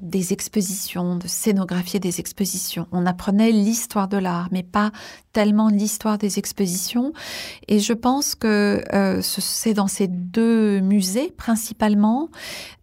des 0.00 0.32
expositions, 0.32 1.16
de 1.16 1.26
scénographier 1.28 1.98
des 2.00 2.20
expositions. 2.20 2.86
On 2.92 3.06
apprenait 3.06 3.50
l'histoire 3.52 4.06
de 4.08 4.16
l'art, 4.16 4.48
mais 4.52 4.62
pas 4.62 4.90
tellement 5.32 5.68
l'histoire 5.68 6.18
des 6.18 6.38
expositions. 6.38 7.12
Et 7.66 7.80
je 7.80 7.92
pense 7.92 8.34
que 8.36 8.82
euh, 8.92 9.20
ce- 9.22 9.40
c'est 9.40 9.74
dans 9.74 9.88
ces 9.88 10.06
deux 10.06 10.80
musées 10.80 11.32
principalement, 11.36 12.28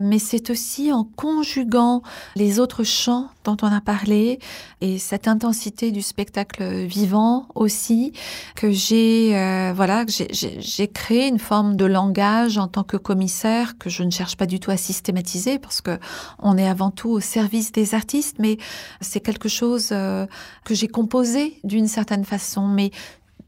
mais 0.01 0.20
c'est 0.20 0.50
aussi 0.50 0.91
en 0.91 1.03
conjuguant 1.05 2.01
les 2.36 2.60
autres 2.60 2.84
champs 2.84 3.29
dont 3.46 3.55
on 3.62 3.67
a 3.72 3.79
parlé 3.81 4.39
et 4.81 5.00
cette 5.00 5.27
intensité 5.27 5.91
du 5.91 6.01
spectacle 6.01 6.63
vivant 6.86 7.48
aussi 7.55 8.12
que 8.55 8.71
j'ai 8.71 9.36
euh, 9.36 9.74
voilà 9.75 10.05
j'ai 10.07 10.88
créé 10.88 11.27
une 11.27 11.39
forme 11.39 11.75
de 11.75 11.86
langage 11.86 12.57
en 12.57 12.67
tant 12.67 12.83
que 12.83 12.98
commissaire 12.98 13.77
que 13.77 13.89
je 13.89 14.03
ne 14.03 14.12
cherche 14.12 14.38
pas 14.38 14.45
du 14.45 14.60
tout 14.60 14.71
à 14.71 14.77
systématiser 14.77 15.60
parce 15.60 15.81
que 15.81 16.00
on 16.39 16.57
est 16.57 16.67
avant 16.67 16.91
tout 16.91 17.10
au 17.10 17.19
service 17.19 17.71
des 17.71 17.95
artistes 17.95 18.38
mais 18.39 18.57
c'est 19.01 19.19
quelque 19.19 19.50
chose 19.50 19.89
euh, 19.91 20.25
que 20.65 20.75
j'ai 20.75 20.88
composé 20.88 21.60
d'une 21.63 21.88
certaine 21.88 22.25
façon 22.25 22.67
mais 22.67 22.91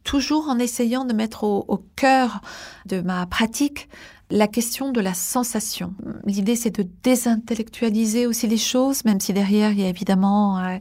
toujours 0.03 0.49
en 0.49 0.59
essayant 0.59 1.05
de 1.05 1.13
mettre 1.13 1.43
au, 1.43 1.65
au 1.67 1.77
cœur 1.95 2.41
de 2.85 3.01
ma 3.01 3.25
pratique 3.25 3.87
la 4.29 4.47
question 4.47 4.91
de 4.91 5.01
la 5.01 5.13
sensation. 5.13 5.93
L'idée, 6.25 6.55
c'est 6.55 6.75
de 6.75 6.87
désintellectualiser 7.03 8.25
aussi 8.25 8.47
les 8.47 8.57
choses, 8.57 9.05
même 9.05 9.19
si 9.19 9.31
derrière, 9.33 9.71
il 9.71 9.81
y 9.81 9.83
a 9.83 9.89
évidemment 9.89 10.59
euh, 10.59 10.77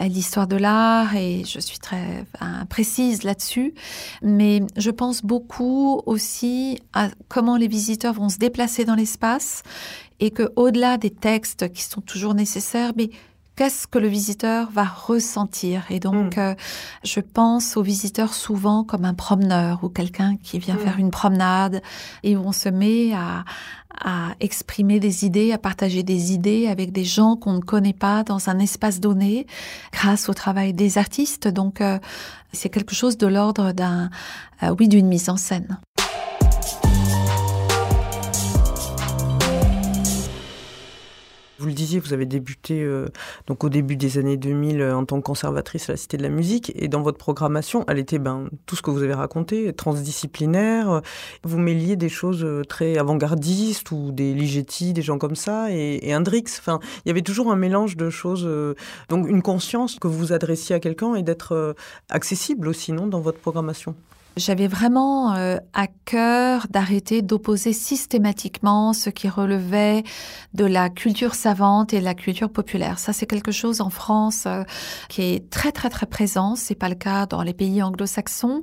l'histoire 0.00 0.46
de 0.46 0.56
l'art, 0.56 1.16
et 1.16 1.42
je 1.44 1.58
suis 1.58 1.78
très 1.78 2.24
précise 2.68 3.24
là-dessus. 3.24 3.74
Mais 4.22 4.62
je 4.76 4.90
pense 4.90 5.22
beaucoup 5.22 6.02
aussi 6.06 6.78
à 6.92 7.08
comment 7.28 7.56
les 7.56 7.68
visiteurs 7.68 8.14
vont 8.14 8.28
se 8.28 8.38
déplacer 8.38 8.84
dans 8.84 8.94
l'espace, 8.94 9.62
et 10.20 10.30
que 10.30 10.52
au-delà 10.54 10.96
des 10.96 11.10
textes 11.10 11.72
qui 11.72 11.82
sont 11.82 12.00
toujours 12.00 12.34
nécessaires, 12.34 12.92
mais 12.96 13.10
qu'est-ce 13.56 13.86
que 13.86 13.98
le 13.98 14.08
visiteur 14.08 14.70
va 14.70 14.84
ressentir? 14.84 15.84
Et 15.90 16.00
donc, 16.00 16.36
Mm. 16.36 16.40
euh, 16.40 16.54
je 17.04 17.20
pense 17.20 17.76
aux 17.76 17.82
visiteurs 17.82 18.34
souvent 18.34 18.84
comme 18.84 19.04
un 19.04 19.14
promeneur 19.14 19.84
ou 19.84 19.88
quelqu'un 19.88 20.36
qui 20.42 20.58
vient 20.58 20.76
faire 20.76 20.98
une 20.98 21.10
promenade 21.10 21.82
et 22.22 22.36
où 22.36 22.40
on 22.44 22.52
se 22.52 22.68
met 22.68 23.12
à, 23.14 23.44
à 24.04 24.32
exprimer 24.40 24.98
des 25.00 25.24
idées, 25.24 25.52
à 25.52 25.58
partager 25.58 26.02
des 26.02 26.32
idées 26.32 26.66
avec 26.66 26.90
des 26.92 27.04
gens 27.04 27.36
qu'on 27.36 27.52
ne 27.54 27.60
connaît 27.60 27.92
pas 27.92 28.24
dans 28.24 28.48
un 28.48 28.58
espace 28.58 28.98
donné 29.00 29.46
grâce 29.92 30.28
au 30.28 30.34
travail 30.34 30.72
des 30.72 30.98
artistes. 30.98 31.46
Donc, 31.46 31.80
euh, 31.80 31.98
c'est 32.52 32.68
quelque 32.70 32.94
chose 32.94 33.16
de 33.18 33.26
l'ordre 33.28 33.72
d'un, 33.72 34.10
euh, 34.62 34.74
oui, 34.78 34.88
d'une 34.88 35.06
mise 35.06 35.28
en 35.28 35.36
scène. 35.36 35.78
Vous 41.60 41.66
le 41.66 41.72
disiez, 41.72 42.00
vous 42.00 42.12
avez 42.12 42.26
débuté 42.26 42.82
euh, 42.82 43.06
donc 43.46 43.62
au 43.62 43.68
début 43.68 43.94
des 43.94 44.18
années 44.18 44.36
2000 44.36 44.80
euh, 44.80 44.96
en 44.96 45.04
tant 45.04 45.18
que 45.18 45.22
conservatrice 45.22 45.88
à 45.88 45.92
la 45.92 45.96
Cité 45.96 46.16
de 46.16 46.22
la 46.24 46.28
Musique 46.28 46.72
et 46.74 46.88
dans 46.88 47.00
votre 47.00 47.16
programmation, 47.16 47.84
elle 47.86 47.98
était 47.98 48.18
ben, 48.18 48.48
tout 48.66 48.74
ce 48.74 48.82
que 48.82 48.90
vous 48.90 49.04
avez 49.04 49.14
raconté, 49.14 49.72
transdisciplinaire. 49.72 51.00
Vous 51.44 51.58
mêliez 51.58 51.94
des 51.94 52.08
choses 52.08 52.44
euh, 52.44 52.64
très 52.64 52.98
avant-gardistes 52.98 53.92
ou 53.92 54.10
des 54.10 54.34
Ligeti, 54.34 54.92
des 54.92 55.02
gens 55.02 55.18
comme 55.18 55.36
ça 55.36 55.70
et, 55.70 56.00
et 56.02 56.16
Hendrix. 56.16 56.44
Enfin, 56.58 56.80
il 57.04 57.08
y 57.08 57.12
avait 57.12 57.22
toujours 57.22 57.52
un 57.52 57.56
mélange 57.56 57.96
de 57.96 58.10
choses, 58.10 58.48
donc 59.08 59.28
une 59.28 59.42
conscience 59.42 59.98
que 60.00 60.08
vous 60.08 60.18
vous 60.18 60.32
adressiez 60.32 60.74
à 60.74 60.80
quelqu'un 60.80 61.14
et 61.14 61.22
d'être 61.22 61.76
accessible 62.08 62.66
aussi, 62.66 62.92
non, 62.92 63.06
dans 63.06 63.20
votre 63.20 63.38
programmation? 63.38 63.94
J'avais 64.36 64.66
vraiment 64.66 65.34
euh, 65.34 65.58
à 65.74 65.86
cœur 65.86 66.66
d'arrêter 66.68 67.22
d'opposer 67.22 67.72
systématiquement 67.72 68.92
ce 68.92 69.08
qui 69.10 69.28
relevait 69.28 70.02
de 70.54 70.64
la 70.64 70.90
culture 70.90 71.34
savante 71.34 71.94
et 71.94 72.00
de 72.00 72.04
la 72.04 72.14
culture 72.14 72.50
populaire. 72.50 72.98
Ça, 72.98 73.12
c'est 73.12 73.26
quelque 73.26 73.52
chose 73.52 73.80
en 73.80 73.90
France 73.90 74.44
euh, 74.46 74.64
qui 75.08 75.22
est 75.22 75.50
très 75.50 75.70
très 75.70 75.88
très 75.88 76.06
présent. 76.06 76.56
C'est 76.56 76.74
pas 76.74 76.88
le 76.88 76.96
cas 76.96 77.26
dans 77.26 77.42
les 77.42 77.54
pays 77.54 77.80
anglo-saxons. 77.80 78.62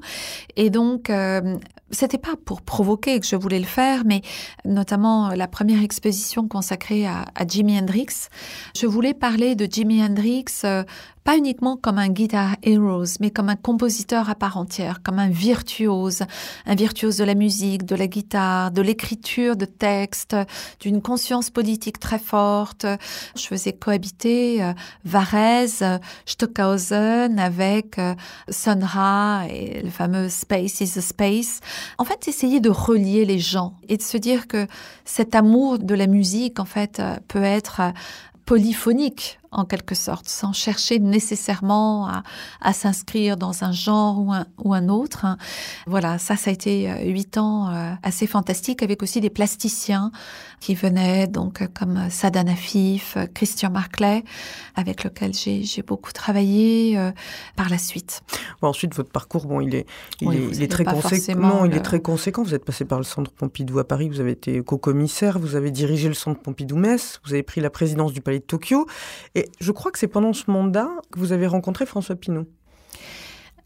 Et 0.58 0.70
donc, 0.70 1.10
euh, 1.10 1.58
c'était 1.92 2.18
pas 2.18 2.36
pour 2.46 2.62
provoquer 2.62 3.20
que 3.20 3.26
je 3.26 3.36
voulais 3.36 3.60
le 3.60 3.66
faire, 3.66 4.04
mais 4.06 4.22
notamment 4.66 5.30
euh, 5.30 5.36
la 5.36 5.48
première 5.48 5.84
exposition 5.84 6.48
consacrée 6.48 7.06
à, 7.06 7.26
Jimi 7.48 7.78
Hendrix. 7.78 8.30
Je 8.78 8.88
voulais 8.88 9.14
parler 9.14 9.56
de 9.56 9.68
Jimi 9.70 10.04
Hendrix. 10.04 10.46
euh, 10.64 10.84
pas 11.24 11.38
uniquement 11.38 11.78
comme 11.78 12.00
un 12.00 12.10
guitar 12.10 12.56
heroes, 12.64 13.18
mais 13.20 13.30
comme 13.30 13.50
un 13.50 13.56
compositeur 13.56 14.30
à 14.30 14.36
part 14.36 14.58
entière, 14.58 15.02
comme 15.04 15.20
un 15.20 15.30
virtuose, 15.30 16.24
un 16.66 16.76
virtuose 16.76 17.18
de 17.18 17.24
la 17.24 17.36
musique, 17.36 17.86
de 17.86 17.96
la 17.96 18.08
guitare, 18.08 18.72
de 18.72 18.82
l'écriture 18.82 19.56
de 19.56 19.66
textes, 19.66 20.36
d'une 20.80 21.02
conscience 21.02 21.50
politique 21.52 22.00
très 22.00 22.18
forte. 22.18 22.86
Je 23.36 23.46
faisais 23.46 23.74
cohabiter 23.74 24.64
euh, 24.64 24.74
Varese, 25.06 25.84
Stockhausen 26.26 27.40
avec 27.40 28.00
euh, 28.00 28.16
Sun 28.50 28.84
Ra 28.84 29.44
et 29.50 29.82
le 29.84 29.90
fameux 29.92 30.28
Space 30.30 30.82
is 30.82 30.98
a 30.98 31.02
Space. 31.02 31.60
En 31.98 32.06
fait, 32.06 32.28
essayer 32.28 32.60
de 32.60 32.70
relier 32.70 33.26
les 33.26 33.40
gens 33.40 33.74
et 33.90 33.98
de 33.98 34.02
se 34.02 34.18
dire 34.18 34.48
que 34.48 34.68
cet 35.06 35.36
amour 35.36 35.80
de 35.80 35.96
la 35.96 36.08
musique, 36.08 36.60
en 36.60 36.66
fait, 36.66 37.00
euh, 37.00 37.18
peut 37.28 37.44
être 37.44 37.82
euh, 37.82 37.92
polyphonique 38.46 39.41
en 39.52 39.66
quelque 39.66 39.96
sorte, 39.96 40.28
sans 40.30 40.54
chercher 40.54 41.00
nécessairement 41.00 42.08
à, 42.08 42.24
à 42.62 42.74
s'inscrire 42.74 43.36
dans 43.38 43.64
un 43.64 43.72
genre 43.72 44.20
ou 44.20 44.32
un, 44.32 44.46
ou 44.64 44.74
un 44.74 44.88
autre. 44.88 45.26
Voilà, 45.88 46.18
ça, 46.18 46.38
ça 46.38 46.50
a 46.50 46.54
été 46.54 46.90
euh, 46.90 47.04
huit 47.04 47.38
ans 47.38 47.70
euh, 47.70 47.94
assez 48.04 48.28
fantastique, 48.28 48.82
avec 48.82 49.04
aussi 49.04 49.20
des 49.20 49.30
plasticiens 49.30 50.12
qui 50.62 50.76
venaient, 50.76 51.28
donc 51.28 51.62
euh, 51.62 51.68
comme 51.74 52.10
Sada 52.10 52.44
Nafif, 52.44 53.18
euh, 53.18 53.26
Christian 53.34 53.72
Marclay, 53.72 54.24
avec 54.76 55.04
lequel 55.04 55.34
j'ai 55.34 55.84
beaucoup 55.86 56.14
travaillé 56.14 56.98
euh, 56.98 57.12
par 57.56 57.70
la 57.70 57.78
suite. 57.78 58.22
Bon, 58.62 58.70
ensuite, 58.70 58.96
votre 58.96 59.12
parcours, 59.12 59.48
bon, 59.48 59.60
il 59.60 59.76
est, 59.76 59.86
il 60.22 60.28
Oui, 60.28 60.36
est, 60.36 60.40
vous 60.40 60.46
il 60.46 60.52
est 60.52 60.56
savez 60.56 60.68
très 60.68 60.84
conséquent. 60.86 61.40
Non, 61.40 61.66
il 61.66 61.76
est 61.76 61.82
très 61.82 62.00
conséquent. 62.00 62.44
Vous 62.44 62.54
êtes 62.54 62.64
passé 62.64 62.86
par 62.86 63.00
le 63.00 63.04
Centre 63.04 63.32
Pompidou 63.32 63.80
à 63.80 63.88
Paris. 63.88 64.08
Vous 64.08 64.20
avez 64.20 64.32
été 64.32 64.62
co-commissaire. 64.64 65.40
Vous 65.40 65.56
avez 65.56 65.72
dirigé 65.72 66.08
le 66.08 66.14
Centre 66.14 66.40
Pompidou-Metz. 66.42 67.20
Vous 67.26 67.34
avez 67.34 67.44
pris 67.44 67.60
la 67.60 67.70
présidence 67.70 68.14
du 68.14 68.22
Palais 68.22 68.40
de 68.40 68.46
Tokyo. 68.46 68.86
Et 69.36 69.41
je 69.60 69.72
crois 69.72 69.92
que 69.92 70.00
c'est 70.00 70.08
pendant 70.08 70.34
ce 70.34 70.50
mandat 70.50 70.90
que 71.12 71.20
vous 71.20 71.32
avez 71.32 71.48
rencontré 71.48 71.86
François 71.86 72.16
Pinault. 72.16 72.48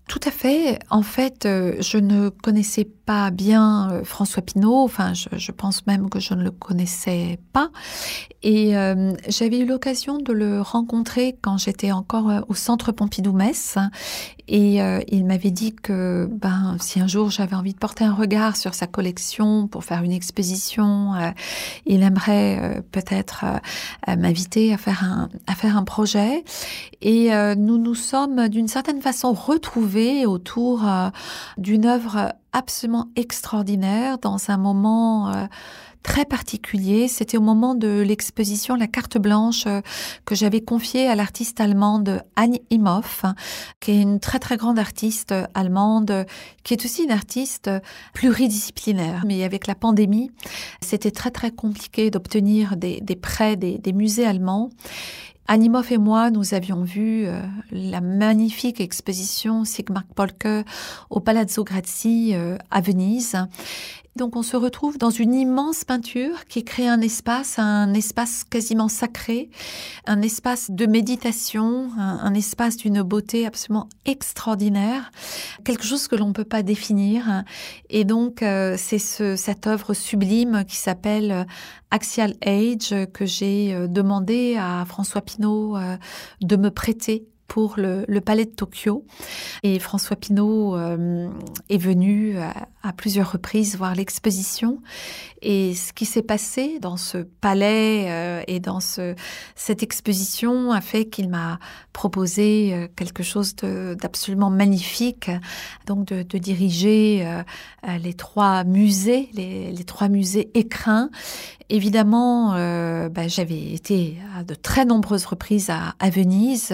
Tout 0.07 0.19
à 0.23 0.31
fait. 0.31 0.79
En 0.89 1.01
fait, 1.01 1.45
euh, 1.45 1.75
je 1.79 1.97
ne 1.97 2.29
connaissais 2.29 2.87
pas 3.05 3.31
bien 3.31 3.91
euh, 3.91 4.03
François 4.03 4.41
Pinault. 4.41 4.83
Enfin, 4.83 5.13
je, 5.13 5.29
je 5.33 5.51
pense 5.51 5.85
même 5.87 6.09
que 6.09 6.19
je 6.19 6.33
ne 6.33 6.43
le 6.43 6.51
connaissais 6.51 7.39
pas. 7.53 7.69
Et 8.43 8.77
euh, 8.77 9.13
j'avais 9.27 9.59
eu 9.59 9.65
l'occasion 9.65 10.17
de 10.17 10.33
le 10.33 10.61
rencontrer 10.61 11.37
quand 11.41 11.57
j'étais 11.57 11.91
encore 11.91 12.29
euh, 12.29 12.41
au 12.47 12.53
Centre 12.53 12.91
Pompidou-Metz. 12.91 13.77
Et 14.47 14.81
euh, 14.81 15.01
il 15.07 15.25
m'avait 15.25 15.51
dit 15.51 15.73
que 15.73 16.29
ben, 16.31 16.77
si 16.79 16.99
un 16.99 17.07
jour 17.07 17.31
j'avais 17.31 17.55
envie 17.55 17.73
de 17.73 17.79
porter 17.79 18.03
un 18.03 18.13
regard 18.13 18.55
sur 18.55 18.75
sa 18.75 18.85
collection 18.85 19.67
pour 19.67 19.83
faire 19.83 20.03
une 20.03 20.11
exposition, 20.11 21.15
euh, 21.15 21.31
il 21.85 22.03
aimerait 22.03 22.59
euh, 22.61 22.81
peut-être 22.91 23.45
m'inviter 24.07 24.73
à 24.73 24.77
faire 24.77 25.03
un 25.03 25.29
à 25.47 25.55
faire 25.55 25.77
un 25.77 25.83
projet. 25.83 26.43
Et 27.01 27.29
nous 27.55 27.77
nous 27.77 27.95
sommes 27.95 28.47
d'une 28.49 28.67
certaine 28.67 29.01
façon 29.01 29.33
retrouvés 29.33 30.25
autour 30.25 30.83
d'une 31.57 31.85
œuvre 31.85 32.33
absolument 32.55 33.09
extraordinaire 33.17 34.17
dans 34.17 34.49
un 34.49 34.57
moment 34.57 35.29
euh, 35.29 35.45
très 36.03 36.23
particulier. 36.23 37.09
C'était 37.09 37.35
au 37.35 37.41
moment 37.41 37.75
de 37.75 38.01
l'exposition 38.01 38.75
La 38.75 38.87
carte 38.87 39.17
blanche 39.17 39.65
euh, 39.67 39.81
que 40.23 40.35
j'avais 40.35 40.61
confiée 40.61 41.09
à 41.09 41.15
l'artiste 41.15 41.59
allemande 41.59 42.23
Anne 42.37 42.57
Imhoff, 42.69 43.25
qui 43.81 43.91
est 43.91 44.01
une 44.01 44.21
très 44.21 44.39
très 44.39 44.55
grande 44.55 44.79
artiste 44.79 45.33
allemande, 45.53 46.25
qui 46.63 46.73
est 46.73 46.85
aussi 46.85 47.03
une 47.03 47.11
artiste 47.11 47.69
pluridisciplinaire. 48.13 49.23
Mais 49.27 49.43
avec 49.43 49.67
la 49.67 49.75
pandémie, 49.75 50.31
c'était 50.81 51.11
très 51.11 51.31
très 51.31 51.51
compliqué 51.51 52.09
d'obtenir 52.09 52.77
des, 52.77 53.01
prêts 53.21 53.57
des 53.57 53.93
musées 53.93 54.25
allemands. 54.25 54.69
Animov 55.47 55.91
et 55.91 55.99
moi, 55.99 56.31
nous 56.31 56.55
avions 56.55 56.81
vu 56.81 57.27
euh, 57.27 57.39
la 57.71 58.01
magnifique 58.01 58.81
exposition 58.81 59.63
Sigmar 59.63 60.03
Polke 60.15 60.65
au 61.11 61.19
Palazzo 61.19 61.63
Grassi 61.63 62.31
euh, 62.33 62.57
à 62.71 62.81
Venise. 62.81 63.37
Donc 64.15 64.37
on 64.37 64.43
se 64.43 64.55
retrouve 64.55 64.97
dans 64.97 65.09
une 65.09 65.33
immense 65.33 65.83
peinture 65.83 66.45
qui 66.45 66.63
crée 66.63 66.87
un 66.87 67.01
espace, 67.01 67.59
un 67.59 67.93
espace 67.93 68.45
quasiment 68.45 68.87
sacré, 68.87 69.49
un 70.05 70.21
espace 70.21 70.71
de 70.71 70.85
méditation, 70.85 71.89
un, 71.97 72.33
espace 72.33 72.77
d'une 72.77 73.01
beauté 73.01 73.45
absolument 73.45 73.89
extraordinaire, 74.05 75.11
quelque 75.65 75.83
chose 75.83 76.07
que 76.07 76.15
l'on 76.15 76.27
ne 76.29 76.33
peut 76.33 76.45
pas 76.45 76.63
définir. 76.63 77.43
Et 77.89 78.05
donc 78.05 78.41
euh, 78.41 78.75
c'est 78.77 78.99
ce, 78.99 79.35
cette 79.35 79.67
œuvre 79.67 79.93
sublime 79.93 80.63
qui 80.65 80.77
s'appelle 80.77 81.31
euh, 81.31 81.43
Axial 81.91 82.35
Age 82.45 82.95
que 83.11 83.25
j'ai 83.25 83.73
euh, 83.73 83.87
demandé 83.87 84.55
à 84.57 84.85
François 84.85 85.23
Pinault 85.23 85.77
de 86.41 86.55
me 86.55 86.69
prêter 86.71 87.27
pour 87.47 87.75
le, 87.77 88.05
palais 88.21 88.45
de 88.45 88.51
Tokyo. 88.51 89.05
Et 89.63 89.79
François 89.79 90.15
Pinault 90.15 90.75
euh, 90.75 91.29
est 91.69 91.77
venu 91.77 92.37
à, 92.37 92.93
plusieurs 92.93 93.31
reprises 93.31 93.77
voir 93.77 93.95
l'exposition. 93.95 94.81
Et 95.41 95.75
ce 95.75 95.93
qui 95.93 96.05
s'est 96.05 96.23
passé 96.23 96.79
dans 96.79 96.97
ce 96.97 97.19
palais 97.19 98.05
euh, 98.09 98.43
et 98.47 98.59
dans 98.59 98.79
ce, 98.79 99.15
cette 99.55 99.83
exposition 99.83 100.71
a 100.71 100.81
fait 100.81 101.05
qu'il 101.05 101.29
m'a 101.29 101.59
proposé 101.93 102.73
euh, 102.73 102.87
quelque 102.95 103.23
chose 103.23 103.55
d'absolument 103.55 104.49
magnifique, 104.49 105.29
donc 105.85 106.05
de, 106.05 106.37
diriger 106.37 107.25
les 107.99 108.13
trois 108.13 108.65
musées, 108.65 109.29
les, 109.33 109.71
les, 109.71 109.83
trois 109.85 110.09
musées 110.09 110.51
écrins. 110.53 111.09
Évidemment, 111.69 112.51
bah, 113.09 113.27
j'avais 113.27 113.73
été 113.73 114.17
à 114.37 114.43
de 114.43 114.53
très 114.53 114.85
nombreuses 114.85 115.25
reprises 115.25 115.69
à, 115.71 116.09
Venise. 116.09 116.73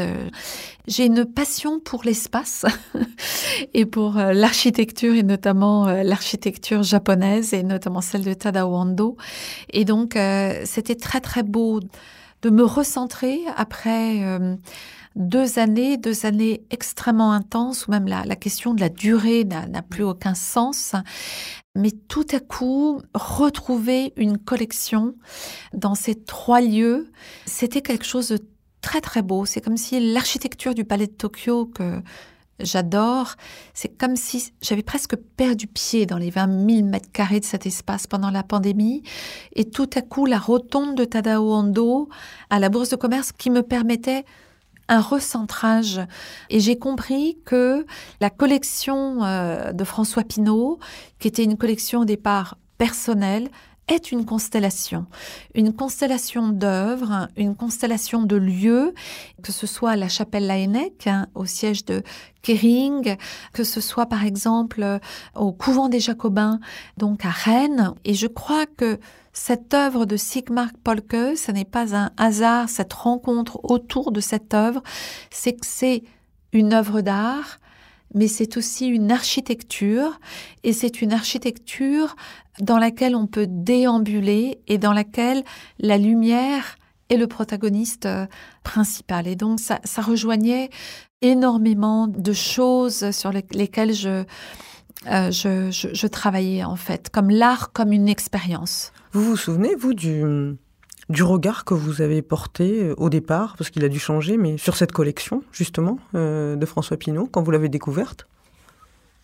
J'ai 0.87 1.05
une 1.05 1.25
passion 1.25 1.79
pour 1.79 2.03
l'espace 2.03 2.65
et 3.73 3.85
pour 3.85 4.17
euh, 4.17 4.33
l'architecture 4.33 5.15
et 5.15 5.23
notamment 5.23 5.87
euh, 5.87 6.03
l'architecture 6.03 6.81
japonaise 6.81 7.53
et 7.53 7.63
notamment 7.63 8.01
celle 8.01 8.23
de 8.23 8.33
Tadao 8.33 8.73
Ando. 8.73 9.15
Et 9.71 9.85
donc, 9.85 10.15
euh, 10.15 10.61
c'était 10.65 10.95
très 10.95 11.21
très 11.21 11.43
beau 11.43 11.79
de 12.41 12.49
me 12.49 12.63
recentrer 12.63 13.39
après 13.55 14.19
deux 15.15 15.59
années, 15.59 15.97
deux 15.97 16.25
années 16.25 16.63
extrêmement 16.69 17.31
intenses 17.31 17.87
où 17.87 17.91
même 17.91 18.07
la, 18.07 18.23
la 18.25 18.35
question 18.35 18.73
de 18.73 18.79
la 18.79 18.89
durée 18.89 19.43
n'a 19.43 19.81
plus 19.81 20.03
aucun 20.03 20.33
sens. 20.33 20.95
Mais 21.75 21.91
tout 21.91 22.25
à 22.31 22.39
coup, 22.39 23.01
retrouver 23.13 24.13
une 24.17 24.37
collection 24.37 25.15
dans 25.73 25.95
ces 25.95 26.15
trois 26.15 26.61
lieux, 26.61 27.09
c'était 27.45 27.81
quelque 27.81 28.05
chose 28.05 28.29
de 28.29 28.39
très 28.81 28.99
très 28.99 29.21
beau. 29.21 29.45
C'est 29.45 29.61
comme 29.61 29.77
si 29.77 30.13
l'architecture 30.13 30.73
du 30.73 30.83
palais 30.83 31.07
de 31.07 31.13
Tokyo 31.13 31.67
que 31.67 32.01
j'adore, 32.59 33.35
c'est 33.73 33.89
comme 33.97 34.15
si 34.15 34.51
j'avais 34.61 34.83
presque 34.83 35.15
perdu 35.15 35.67
pied 35.67 36.05
dans 36.05 36.17
les 36.17 36.29
20 36.29 36.69
000 36.69 36.87
mètres 36.87 37.11
carrés 37.11 37.39
de 37.39 37.45
cet 37.45 37.65
espace 37.65 38.07
pendant 38.07 38.31
la 38.31 38.43
pandémie. 38.43 39.03
Et 39.55 39.69
tout 39.69 39.89
à 39.95 40.01
coup, 40.01 40.25
la 40.25 40.39
rotonde 40.39 40.95
de 40.95 41.05
Tadao 41.05 41.51
Ando 41.51 42.09
à 42.49 42.59
la 42.59 42.69
bourse 42.69 42.89
de 42.89 42.95
commerce 42.95 43.31
qui 43.31 43.49
me 43.49 43.63
permettait 43.63 44.25
un 44.91 44.99
recentrage. 44.99 46.01
Et 46.49 46.59
j'ai 46.59 46.77
compris 46.77 47.39
que 47.45 47.85
la 48.19 48.29
collection 48.29 49.23
euh, 49.23 49.71
de 49.71 49.83
François 49.85 50.23
Pinault, 50.23 50.79
qui 51.17 51.29
était 51.29 51.45
une 51.45 51.57
collection 51.57 52.01
au 52.01 52.05
départ 52.05 52.57
personnelle, 52.77 53.49
est 53.91 54.11
une 54.11 54.25
constellation, 54.25 55.05
une 55.53 55.73
constellation 55.73 56.49
d'œuvres, 56.49 57.27
une 57.35 57.55
constellation 57.55 58.23
de 58.23 58.37
lieux, 58.37 58.93
que 59.43 59.51
ce 59.51 59.67
soit 59.67 59.95
la 59.95 60.07
chapelle 60.07 60.47
Laennec, 60.47 61.07
hein, 61.07 61.27
au 61.35 61.45
siège 61.45 61.85
de 61.85 62.01
Kering, 62.41 63.17
que 63.53 63.63
ce 63.63 63.81
soit 63.81 64.05
par 64.05 64.23
exemple 64.23 64.99
au 65.35 65.51
couvent 65.51 65.89
des 65.89 65.99
Jacobins, 65.99 66.59
donc 66.97 67.25
à 67.25 67.29
Rennes. 67.29 67.93
Et 68.05 68.13
je 68.13 68.27
crois 68.27 68.65
que 68.65 68.99
cette 69.33 69.73
œuvre 69.73 70.05
de 70.05 70.17
Sigmar 70.17 70.69
Polke, 70.83 71.37
ce 71.37 71.51
n'est 71.51 71.65
pas 71.65 71.95
un 71.95 72.11
hasard, 72.17 72.69
cette 72.69 72.93
rencontre 72.93 73.59
autour 73.63 74.11
de 74.11 74.21
cette 74.21 74.53
œuvre, 74.53 74.81
c'est 75.29 75.53
que 75.53 75.65
c'est 75.65 76.03
une 76.53 76.73
œuvre 76.73 77.01
d'art, 77.01 77.59
mais 78.13 78.27
c'est 78.27 78.57
aussi 78.57 78.87
une 78.87 79.11
architecture, 79.11 80.19
et 80.63 80.73
c'est 80.73 81.01
une 81.01 81.13
architecture 81.13 82.15
dans 82.59 82.77
laquelle 82.77 83.15
on 83.15 83.27
peut 83.27 83.47
déambuler 83.47 84.59
et 84.67 84.77
dans 84.77 84.93
laquelle 84.93 85.43
la 85.79 85.97
lumière 85.97 86.77
est 87.09 87.17
le 87.17 87.27
protagoniste 87.27 88.05
euh, 88.05 88.25
principal. 88.63 89.27
Et 89.27 89.35
donc 89.35 89.59
ça, 89.59 90.01
rejoignait 90.01 90.69
énormément 91.21 92.07
de 92.07 92.33
choses 92.33 93.11
sur 93.11 93.31
lesquelles 93.31 93.93
euh, 94.05 94.23
je, 95.05 95.69
je, 95.71 96.07
travaillais 96.07 96.63
en 96.63 96.75
fait, 96.75 97.09
comme 97.09 97.29
l'art 97.29 97.71
comme 97.73 97.91
une 97.91 98.09
expérience. 98.09 98.91
Vous 99.11 99.23
vous 99.23 99.37
souvenez, 99.37 99.75
vous, 99.75 99.93
du, 99.93 100.23
du 101.11 101.23
regard 101.23 101.65
que 101.65 101.73
vous 101.73 102.01
avez 102.01 102.21
porté 102.21 102.83
euh, 102.83 102.95
au 102.97 103.09
départ, 103.09 103.55
parce 103.57 103.69
qu'il 103.69 103.85
a 103.85 103.89
dû 103.89 103.99
changer, 103.99 104.37
mais 104.37 104.57
sur 104.57 104.75
cette 104.75 104.91
collection, 104.91 105.43
justement, 105.51 105.99
de 106.13 106.65
François 106.65 106.97
Pinault, 106.97 107.27
quand 107.31 107.43
vous 107.43 107.51
l'avez 107.51 107.69
découverte? 107.69 108.27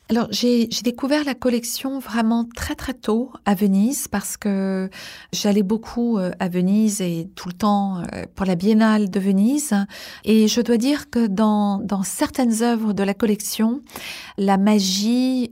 Alors 0.10 0.28
j'ai 0.32 0.68
découvert 0.84 1.26
la 1.26 1.36
collection 1.36 2.00
vraiment 2.00 2.48
très 2.56 2.76
très 2.76 2.94
tôt 2.94 3.30
à 3.44 3.56
Venise 3.56 4.08
parce 4.08 4.38
que 4.38 4.90
j'allais 5.34 5.64
beaucoup 5.64 6.18
euh, 6.18 6.32
à 6.40 6.48
Venise 6.48 7.02
et 7.02 7.30
tout 7.36 7.50
le 7.50 7.54
temps 7.54 7.98
euh, 8.14 8.24
pour 8.34 8.46
la 8.46 8.56
Biennale 8.56 9.10
de 9.10 9.20
Venise. 9.20 9.74
Et 10.24 10.48
je 10.48 10.62
dois 10.62 10.78
dire 10.78 11.10
que 11.10 11.28
dans, 11.28 11.80
dans 11.80 12.04
certaines 12.04 12.64
œuvres 12.64 12.94
de 12.94 13.04
la 13.04 13.14
collection, 13.14 13.82
la 14.38 14.58
magie 14.58 15.52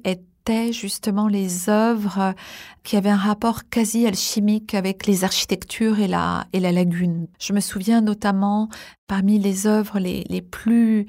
justement 0.72 1.28
les 1.28 1.70
œuvres 1.70 2.34
qui 2.84 2.98
avaient 2.98 3.10
un 3.10 3.18
rapport 3.18 3.68
quasi 3.70 4.06
alchimique 4.06 4.74
avec 4.74 5.08
les 5.08 5.24
architectures 5.24 6.00
et 6.00 6.08
la, 6.08 6.46
et 6.54 6.60
la 6.60 6.72
lagune. 6.72 7.28
Je 7.40 7.54
me 7.54 7.60
souviens 7.60 8.02
notamment 8.02 8.70
parmi 9.08 9.40
les 9.40 9.66
œuvres 9.68 10.00
les, 10.00 10.24
les 10.30 10.42
plus 10.42 11.08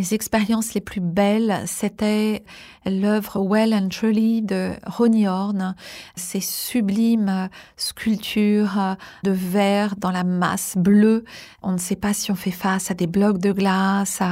les 0.00 0.14
expériences 0.14 0.72
les 0.72 0.80
plus 0.80 1.02
belles, 1.02 1.62
c'était 1.66 2.42
l'œuvre 2.86 3.46
Well 3.46 3.74
and 3.74 3.88
Truly 3.88 4.40
de 4.40 4.72
Ronnie 4.86 5.28
Horn, 5.28 5.74
ces 6.16 6.40
sublimes 6.40 7.50
sculptures 7.76 8.96
de 9.24 9.30
verre 9.30 9.96
dans 9.96 10.10
la 10.10 10.24
masse 10.24 10.78
bleue. 10.78 11.24
On 11.62 11.72
ne 11.72 11.78
sait 11.78 11.96
pas 11.96 12.14
si 12.14 12.30
on 12.30 12.34
fait 12.34 12.50
face 12.50 12.90
à 12.90 12.94
des 12.94 13.06
blocs 13.06 13.36
de 13.36 13.52
glace, 13.52 14.22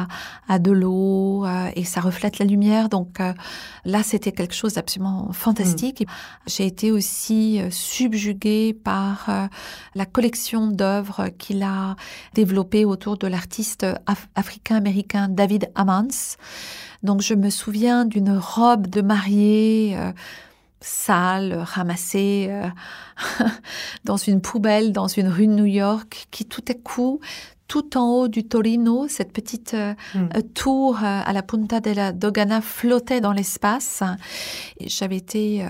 à, 0.49 0.59
de 0.59 0.71
l'eau, 0.71 1.45
euh, 1.45 1.71
et 1.77 1.85
ça 1.85 2.01
reflète 2.01 2.39
la 2.39 2.47
lumière. 2.47 2.89
Donc 2.89 3.21
euh, 3.21 3.35
là, 3.85 4.03
c'était 4.03 4.33
quelque 4.33 4.55
chose 4.55 4.75
d'absolument 4.75 5.31
fantastique. 5.33 6.01
Mm. 6.01 6.07
J'ai 6.47 6.67
été 6.67 6.91
aussi 6.91 7.61
euh, 7.61 7.69
subjuguée 7.71 8.73
par 8.73 9.49
la 9.95 10.07
collection 10.07 10.69
d'œuvres 10.69 11.29
qu'il 11.29 11.63
a 11.63 11.97
développées 12.33 12.87
autour 12.87 13.19
de 13.19 13.27
l'artiste 13.27 13.85
africain-américain 14.35 15.29
David 15.29 15.58
Ammons. 15.75 16.37
Donc 17.03 17.23
je 17.23 17.35
me 17.35 17.51
souviens 17.51 18.05
d'une 18.05 18.37
robe 18.37 18.89
de 18.89 19.01
mariée 19.01 19.95
euh, 19.97 20.13
sale, 20.81 21.63
ramassée 21.65 22.49
euh, 22.51 22.69
dans 24.05 24.17
une 24.17 24.41
poubelle 24.41 24.93
dans 24.93 25.09
une 25.09 25.29
rue 25.29 25.47
de 25.47 25.53
New 25.53 25.65
York, 25.65 26.27
qui 26.31 26.45
tout 26.45 26.65
à 26.69 26.75
coup, 26.75 27.21
tout 27.69 27.97
en 27.97 28.09
haut 28.11 28.29
du 28.29 28.45
Torino, 28.45 29.07
cette 29.09 29.33
petite 29.33 29.75
euh, 29.75 29.95
hmm. 30.15 30.43
tour 30.55 30.99
à 31.03 31.33
la 31.33 31.43
Punta 31.43 31.81
della 31.81 32.13
Dogana 32.13 32.61
flottait 32.61 33.21
dans 33.21 33.33
l'espace. 33.33 34.03
J'avais 34.81 35.17
été 35.19 35.65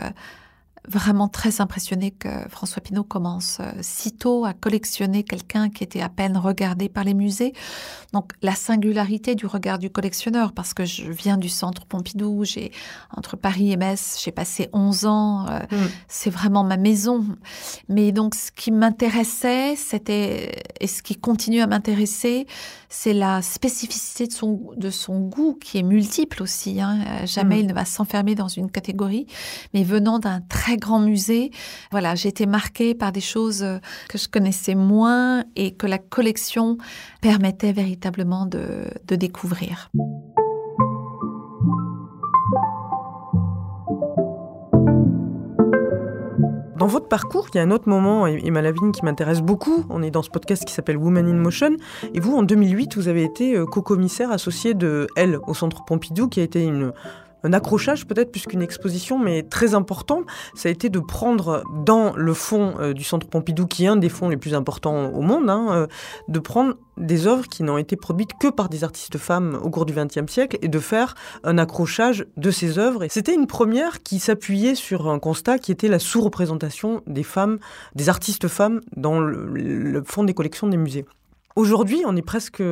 vraiment 0.88 1.28
très 1.28 1.60
impressionné 1.60 2.10
que 2.10 2.28
François 2.48 2.82
Pinault 2.82 3.04
commence 3.04 3.58
euh, 3.60 3.70
si 3.80 4.12
tôt 4.12 4.44
à 4.44 4.54
collectionner 4.54 5.22
quelqu'un 5.22 5.68
qui 5.68 5.84
était 5.84 6.00
à 6.00 6.08
peine 6.08 6.36
regardé 6.36 6.88
par 6.88 7.04
les 7.04 7.14
musées. 7.14 7.52
Donc 8.12 8.32
la 8.42 8.54
singularité 8.54 9.34
du 9.34 9.46
regard 9.46 9.78
du 9.78 9.90
collectionneur, 9.90 10.52
parce 10.52 10.74
que 10.74 10.84
je 10.84 11.10
viens 11.10 11.36
du 11.36 11.48
centre 11.48 11.84
Pompidou, 11.84 12.44
j'ai 12.44 12.72
entre 13.14 13.36
Paris 13.36 13.72
et 13.72 13.76
Metz, 13.76 14.20
j'ai 14.24 14.32
passé 14.32 14.68
11 14.72 15.06
ans, 15.06 15.46
euh, 15.48 15.60
mm. 15.70 15.88
c'est 16.08 16.30
vraiment 16.30 16.64
ma 16.64 16.78
maison. 16.78 17.26
Mais 17.88 18.10
donc 18.12 18.34
ce 18.34 18.50
qui 18.50 18.70
m'intéressait, 18.70 19.76
c'était 19.76 20.62
et 20.80 20.86
ce 20.86 21.02
qui 21.02 21.16
continue 21.16 21.60
à 21.60 21.66
m'intéresser, 21.66 22.46
c'est 22.88 23.12
la 23.12 23.42
spécificité 23.42 24.26
de 24.26 24.32
son 24.32 24.70
de 24.76 24.90
son 24.90 25.20
goût 25.20 25.58
qui 25.60 25.78
est 25.78 25.82
multiple 25.82 26.42
aussi. 26.42 26.80
Hein. 26.80 27.00
Jamais 27.26 27.56
mm. 27.56 27.60
il 27.60 27.66
ne 27.66 27.74
va 27.74 27.84
s'enfermer 27.84 28.34
dans 28.34 28.48
une 28.48 28.70
catégorie, 28.70 29.26
mais 29.74 29.84
venant 29.84 30.18
d'un 30.18 30.40
très 30.40 30.77
grand 30.78 31.00
musée. 31.00 31.50
Voilà, 31.90 32.14
j'ai 32.14 32.28
été 32.28 32.46
marquée 32.46 32.94
par 32.94 33.12
des 33.12 33.20
choses 33.20 33.62
euh, 33.62 33.78
que 34.08 34.18
je 34.18 34.28
connaissais 34.28 34.74
moins 34.74 35.44
et 35.56 35.72
que 35.72 35.86
la 35.86 35.98
collection 35.98 36.78
permettait 37.20 37.72
véritablement 37.72 38.46
de, 38.46 38.84
de 39.06 39.16
découvrir. 39.16 39.90
Dans 46.78 46.86
votre 46.86 47.08
parcours, 47.08 47.48
il 47.52 47.56
y 47.56 47.60
a 47.60 47.64
un 47.64 47.72
autre 47.72 47.88
moment, 47.88 48.28
Emma 48.28 48.62
Lavigne, 48.62 48.92
qui 48.92 49.04
m'intéresse 49.04 49.40
beaucoup. 49.40 49.84
On 49.90 50.00
est 50.00 50.12
dans 50.12 50.22
ce 50.22 50.30
podcast 50.30 50.64
qui 50.64 50.72
s'appelle 50.72 50.96
Woman 50.96 51.26
in 51.26 51.34
Motion. 51.34 51.76
Et 52.14 52.20
vous, 52.20 52.36
en 52.36 52.44
2008, 52.44 52.94
vous 52.94 53.08
avez 53.08 53.24
été 53.24 53.56
euh, 53.56 53.66
co-commissaire 53.66 54.30
associé 54.30 54.74
de 54.74 55.08
Elle 55.16 55.40
au 55.48 55.54
Centre 55.54 55.84
Pompidou, 55.84 56.28
qui 56.28 56.38
a 56.38 56.44
été 56.44 56.62
une, 56.62 56.92
un 57.44 57.52
accrochage 57.52 58.06
peut-être 58.06 58.32
plus 58.32 58.46
qu'une 58.46 58.62
exposition, 58.62 59.18
mais 59.18 59.42
très 59.42 59.74
important, 59.74 60.22
ça 60.54 60.68
a 60.68 60.72
été 60.72 60.88
de 60.88 60.98
prendre 60.98 61.62
dans 61.84 62.14
le 62.16 62.34
fond 62.34 62.74
euh, 62.80 62.92
du 62.92 63.04
Centre 63.04 63.26
Pompidou, 63.26 63.66
qui 63.66 63.84
est 63.84 63.88
un 63.88 63.96
des 63.96 64.08
fonds 64.08 64.28
les 64.28 64.36
plus 64.36 64.54
importants 64.54 65.10
au 65.12 65.20
monde, 65.20 65.48
hein, 65.48 65.66
euh, 65.70 65.86
de 66.28 66.38
prendre 66.38 66.74
des 66.96 67.26
œuvres 67.26 67.46
qui 67.46 67.62
n'ont 67.62 67.78
été 67.78 67.96
produites 67.96 68.32
que 68.40 68.48
par 68.48 68.68
des 68.68 68.82
artistes 68.82 69.18
femmes 69.18 69.58
au 69.62 69.70
cours 69.70 69.86
du 69.86 69.92
XXe 69.92 70.30
siècle 70.30 70.58
et 70.62 70.68
de 70.68 70.78
faire 70.78 71.14
un 71.44 71.58
accrochage 71.58 72.26
de 72.36 72.50
ces 72.50 72.78
œuvres. 72.78 73.06
C'était 73.08 73.34
une 73.34 73.46
première 73.46 74.02
qui 74.02 74.18
s'appuyait 74.18 74.74
sur 74.74 75.08
un 75.08 75.20
constat 75.20 75.58
qui 75.58 75.70
était 75.70 75.88
la 75.88 76.00
sous-représentation 76.00 77.02
des 77.06 77.22
femmes, 77.22 77.58
des 77.94 78.08
artistes 78.08 78.48
femmes 78.48 78.80
dans 78.96 79.20
le 79.20 80.02
fond 80.04 80.24
des 80.24 80.34
collections 80.34 80.66
des 80.66 80.76
musées. 80.76 81.04
Aujourd'hui, 81.58 82.04
on 82.06 82.14
est 82.14 82.22
presque 82.22 82.62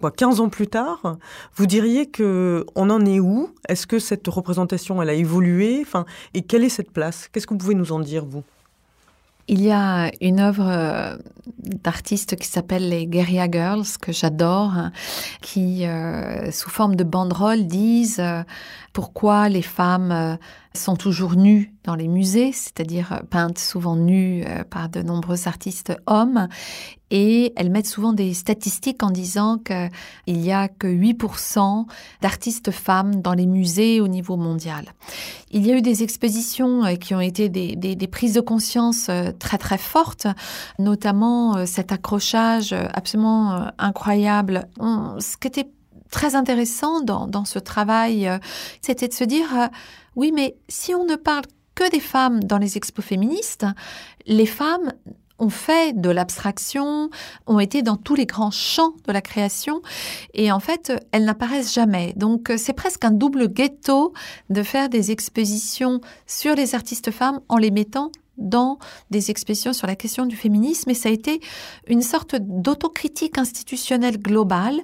quoi, 0.00 0.10
15 0.10 0.40
ans 0.40 0.48
plus 0.48 0.66
tard. 0.66 1.18
Vous 1.54 1.66
diriez 1.66 2.06
que 2.06 2.64
on 2.74 2.88
en 2.88 3.04
est 3.04 3.20
où? 3.20 3.50
Est-ce 3.68 3.86
que 3.86 3.98
cette 3.98 4.26
représentation, 4.26 5.02
elle 5.02 5.10
a 5.10 5.12
évolué? 5.12 5.80
Enfin, 5.82 6.06
Et 6.32 6.40
quelle 6.40 6.64
est 6.64 6.70
cette 6.70 6.92
place? 6.92 7.28
Qu'est-ce 7.28 7.46
que 7.46 7.52
vous 7.52 7.58
pouvez 7.58 7.74
nous 7.74 7.92
en 7.92 8.00
dire, 8.00 8.24
vous? 8.24 8.42
Il 9.48 9.60
y 9.60 9.70
a 9.70 10.10
une 10.22 10.40
œuvre 10.40 10.66
euh, 10.66 11.16
d'artiste 11.58 12.36
qui 12.36 12.46
s'appelle 12.46 12.88
les 12.88 13.06
Guerilla 13.06 13.50
Girls 13.50 13.84
que 14.00 14.12
j'adore, 14.12 14.72
qui 15.42 15.84
euh, 15.84 16.50
sous 16.52 16.70
forme 16.70 16.96
de 16.96 17.04
banderole 17.04 17.66
disent 17.66 18.20
euh, 18.20 18.44
pourquoi 18.92 19.48
les 19.48 19.62
femmes 19.62 20.38
sont 20.74 20.96
toujours 20.96 21.36
nues 21.36 21.74
dans 21.84 21.94
les 21.94 22.08
musées, 22.08 22.52
c'est-à-dire 22.52 23.22
peintes 23.30 23.58
souvent 23.58 23.96
nues 23.96 24.44
par 24.70 24.88
de 24.88 25.02
nombreux 25.02 25.48
artistes 25.48 25.92
hommes, 26.06 26.48
et 27.12 27.52
elles 27.56 27.70
mettent 27.70 27.86
souvent 27.86 28.14
des 28.14 28.32
statistiques 28.32 29.02
en 29.02 29.10
disant 29.10 29.58
qu'il 29.58 30.40
n'y 30.40 30.50
a 30.50 30.66
que 30.68 30.86
8% 30.86 31.84
d'artistes 32.22 32.70
femmes 32.70 33.20
dans 33.20 33.34
les 33.34 33.46
musées 33.46 34.00
au 34.00 34.08
niveau 34.08 34.36
mondial. 34.36 34.86
Il 35.50 35.66
y 35.66 35.70
a 35.70 35.76
eu 35.76 35.82
des 35.82 36.02
expositions 36.02 36.84
euh, 36.86 36.94
qui 36.94 37.14
ont 37.14 37.20
été 37.20 37.50
des, 37.50 37.76
des, 37.76 38.06
prises 38.06 38.32
de 38.32 38.40
conscience 38.40 39.08
euh, 39.10 39.30
très 39.38 39.58
très 39.58 39.76
fortes, 39.76 40.26
notamment 40.78 41.56
euh, 41.56 41.66
cet 41.66 41.92
accrochage 41.92 42.72
absolument 42.72 43.66
incroyable. 43.78 44.66
ce 44.80 45.36
qui 45.36 45.48
était 45.48 45.68
très 46.12 46.36
intéressant 46.36 47.00
dans, 47.00 47.26
dans 47.26 47.44
ce 47.44 47.58
travail, 47.58 48.30
c'était 48.80 49.08
de 49.08 49.14
se 49.14 49.24
dire, 49.24 49.48
oui, 50.14 50.30
mais 50.32 50.56
si 50.68 50.94
on 50.94 51.04
ne 51.04 51.16
parle 51.16 51.44
que 51.74 51.90
des 51.90 52.00
femmes 52.00 52.44
dans 52.44 52.58
les 52.58 52.76
expos 52.76 53.04
féministes, 53.04 53.66
les 54.26 54.46
femmes 54.46 54.92
ont 55.38 55.50
fait 55.50 56.00
de 56.00 56.08
l'abstraction, 56.08 57.10
ont 57.46 57.58
été 57.58 57.82
dans 57.82 57.96
tous 57.96 58.14
les 58.14 58.26
grands 58.26 58.52
champs 58.52 58.94
de 59.06 59.12
la 59.12 59.20
création 59.20 59.82
et 60.34 60.52
en 60.52 60.60
fait, 60.60 60.92
elles 61.10 61.24
n'apparaissent 61.24 61.74
jamais. 61.74 62.12
Donc 62.16 62.52
c'est 62.56 62.72
presque 62.72 63.04
un 63.04 63.10
double 63.10 63.48
ghetto 63.48 64.12
de 64.50 64.62
faire 64.62 64.88
des 64.88 65.10
expositions 65.10 66.00
sur 66.26 66.54
les 66.54 66.74
artistes 66.74 67.10
femmes 67.10 67.40
en 67.48 67.56
les 67.56 67.72
mettant 67.72 68.12
dans 68.38 68.78
des 69.10 69.30
expositions 69.30 69.72
sur 69.72 69.86
la 69.86 69.96
question 69.96 70.26
du 70.26 70.36
féminisme 70.36 70.90
et 70.90 70.94
ça 70.94 71.08
a 71.08 71.12
été 71.12 71.40
une 71.86 72.02
sorte 72.02 72.36
d'autocritique 72.36 73.36
institutionnelle 73.36 74.18
globale, 74.18 74.80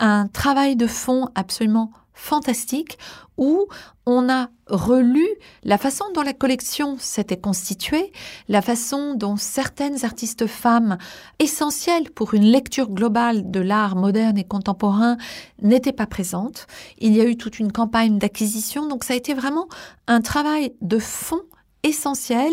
un 0.00 0.28
travail 0.28 0.76
de 0.76 0.86
fond 0.86 1.28
absolument 1.34 1.90
fantastique 2.18 2.98
où 3.36 3.66
on 4.04 4.28
a 4.28 4.48
relu 4.66 5.26
la 5.62 5.78
façon 5.78 6.04
dont 6.14 6.22
la 6.22 6.32
collection 6.32 6.96
s'était 6.98 7.36
constituée, 7.36 8.12
la 8.48 8.60
façon 8.60 9.14
dont 9.14 9.36
certaines 9.36 10.04
artistes 10.04 10.46
femmes 10.46 10.98
essentielles 11.38 12.10
pour 12.10 12.34
une 12.34 12.44
lecture 12.44 12.90
globale 12.90 13.50
de 13.50 13.60
l'art 13.60 13.94
moderne 13.94 14.36
et 14.36 14.44
contemporain 14.44 15.16
n'étaient 15.62 15.92
pas 15.92 16.06
présentes. 16.06 16.66
Il 16.98 17.14
y 17.14 17.20
a 17.20 17.24
eu 17.24 17.36
toute 17.36 17.60
une 17.60 17.70
campagne 17.70 18.18
d'acquisition, 18.18 18.88
donc 18.88 19.04
ça 19.04 19.14
a 19.14 19.16
été 19.16 19.32
vraiment 19.32 19.68
un 20.08 20.20
travail 20.20 20.74
de 20.80 20.98
fond 20.98 21.42
essentiel 21.84 22.52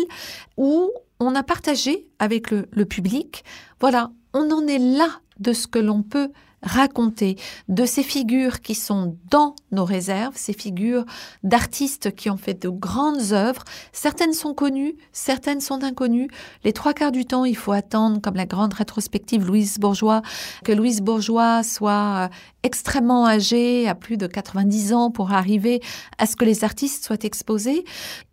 où 0.56 0.90
on 1.18 1.34
a 1.34 1.42
partagé 1.42 2.06
avec 2.18 2.50
le, 2.50 2.84
public, 2.84 3.44
voilà, 3.80 4.10
on 4.32 4.50
en 4.50 4.66
est 4.66 4.78
là 4.78 5.08
de 5.40 5.52
ce 5.52 5.66
que 5.66 5.78
l'on 5.78 6.02
peut 6.02 6.30
raconter 6.62 7.36
de 7.68 7.84
ces 7.84 8.02
figures 8.02 8.60
qui 8.60 8.74
sont 8.74 9.16
dans 9.30 9.54
nos 9.72 9.84
réserves, 9.84 10.34
ces 10.36 10.52
figures 10.52 11.04
d'artistes 11.42 12.14
qui 12.14 12.30
ont 12.30 12.36
fait 12.36 12.60
de 12.60 12.68
grandes 12.68 13.32
œuvres. 13.32 13.64
Certaines 13.92 14.32
sont 14.32 14.54
connues, 14.54 14.96
certaines 15.12 15.60
sont 15.60 15.84
inconnues. 15.84 16.28
Les 16.64 16.72
trois 16.72 16.94
quarts 16.94 17.12
du 17.12 17.24
temps, 17.24 17.44
il 17.44 17.56
faut 17.56 17.72
attendre, 17.72 18.20
comme 18.20 18.34
la 18.34 18.46
grande 18.46 18.74
rétrospective 18.74 19.46
Louise 19.46 19.78
Bourgeois, 19.78 20.22
que 20.64 20.72
Louise 20.72 21.00
Bourgeois 21.02 21.62
soit 21.62 21.92
euh, 22.24 22.28
extrêmement 22.62 23.26
âgée, 23.26 23.88
à 23.88 23.94
plus 23.94 24.16
de 24.16 24.26
90 24.26 24.92
ans, 24.92 25.10
pour 25.10 25.32
arriver 25.32 25.80
à 26.18 26.26
ce 26.26 26.36
que 26.36 26.44
les 26.44 26.64
artistes 26.64 27.04
soient 27.04 27.16
exposés. 27.22 27.84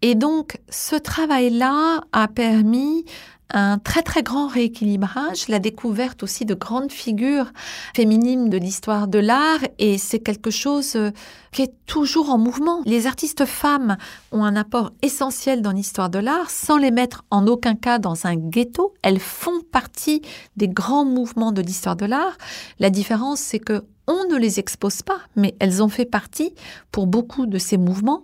Et 0.02 0.16
donc, 0.16 0.58
ce 0.70 0.96
travail-là 0.96 2.02
a 2.12 2.28
permis 2.28 3.06
un 3.54 3.78
très 3.78 4.02
très 4.02 4.24
grand 4.24 4.48
rééquilibrage, 4.48 5.48
la 5.48 5.60
découverte 5.60 6.24
aussi 6.24 6.44
de 6.46 6.56
grandes 6.56 6.92
figures 6.92 7.52
féminines 7.96 8.50
de 8.50 8.58
l'histoire 8.58 9.08
de 9.08 9.20
l'art 9.20 9.60
et 9.78 9.98
c'est 9.98 10.20
quelque 10.20 10.50
chose 10.50 10.96
euh, 10.96 11.12
qui 11.52 11.62
est 11.62 11.74
toujours 11.86 12.32
en 12.32 12.38
mouvement. 12.38 12.82
Les 12.86 13.06
artistes 13.06 13.46
femmes 13.46 13.98
ont 14.32 14.44
un 14.44 14.56
apport 14.56 14.92
essentiel 15.04 15.62
dans 15.62 15.72
l'histoire 15.72 16.10
de 16.10 16.20
l'art 16.20 16.50
sans 16.50 16.78
les 16.78 16.92
mettre 16.92 17.24
en 17.30 17.46
aucun 17.48 17.76
cas 17.76 18.00
dans 18.00 18.26
un 18.26 18.36
ghetto. 18.36 18.94
Elles 19.04 19.20
font 19.20 19.62
partie 19.72 20.22
des 20.58 20.68
grands 20.68 21.06
mouvements 21.06 21.52
de 21.52 21.62
l'histoire 21.62 21.96
de 21.96 22.06
l'art. 22.06 22.38
La 22.80 22.89
différence 22.89 23.39
c'est 23.39 23.60
que 23.60 23.84
on 24.08 24.26
ne 24.30 24.38
les 24.38 24.60
expose 24.60 25.02
pas, 25.02 25.20
mais 25.36 25.56
elles 25.60 25.82
ont 25.82 25.88
fait 25.88 26.06
partie 26.06 26.54
pour 26.92 27.08
beaucoup 27.08 27.46
de 27.46 27.58
ces 27.58 27.78
mouvements. 27.78 28.24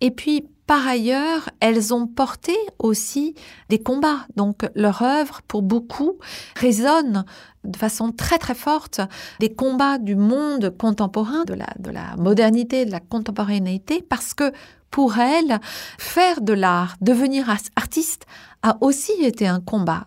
Et 0.00 0.12
puis, 0.12 0.44
par 0.68 0.86
ailleurs, 0.86 1.48
elles 1.60 1.94
ont 1.94 2.06
porté 2.06 2.54
aussi 2.78 3.34
des 3.70 3.78
combats. 3.82 4.26
Donc 4.36 4.68
leur 4.74 5.00
œuvre, 5.00 5.40
pour 5.48 5.62
beaucoup, 5.62 6.18
résonne 6.56 7.24
de 7.64 7.76
façon 7.76 8.12
très 8.12 8.36
très 8.36 8.54
forte 8.54 9.00
des 9.40 9.54
combats 9.54 9.96
du 9.96 10.14
monde 10.14 10.76
contemporain, 10.78 11.44
de 11.46 11.54
la, 11.54 11.68
de 11.78 11.90
la 11.90 12.16
modernité, 12.18 12.84
de 12.84 12.90
la 12.90 13.00
contemporanéité, 13.00 14.02
parce 14.02 14.34
que 14.34 14.52
pour 14.90 15.18
elles, 15.18 15.58
faire 15.96 16.42
de 16.42 16.52
l'art, 16.52 16.96
devenir 17.00 17.48
artiste, 17.74 18.26
a 18.62 18.76
aussi 18.82 19.12
été 19.22 19.46
un 19.46 19.60
combat. 19.60 20.06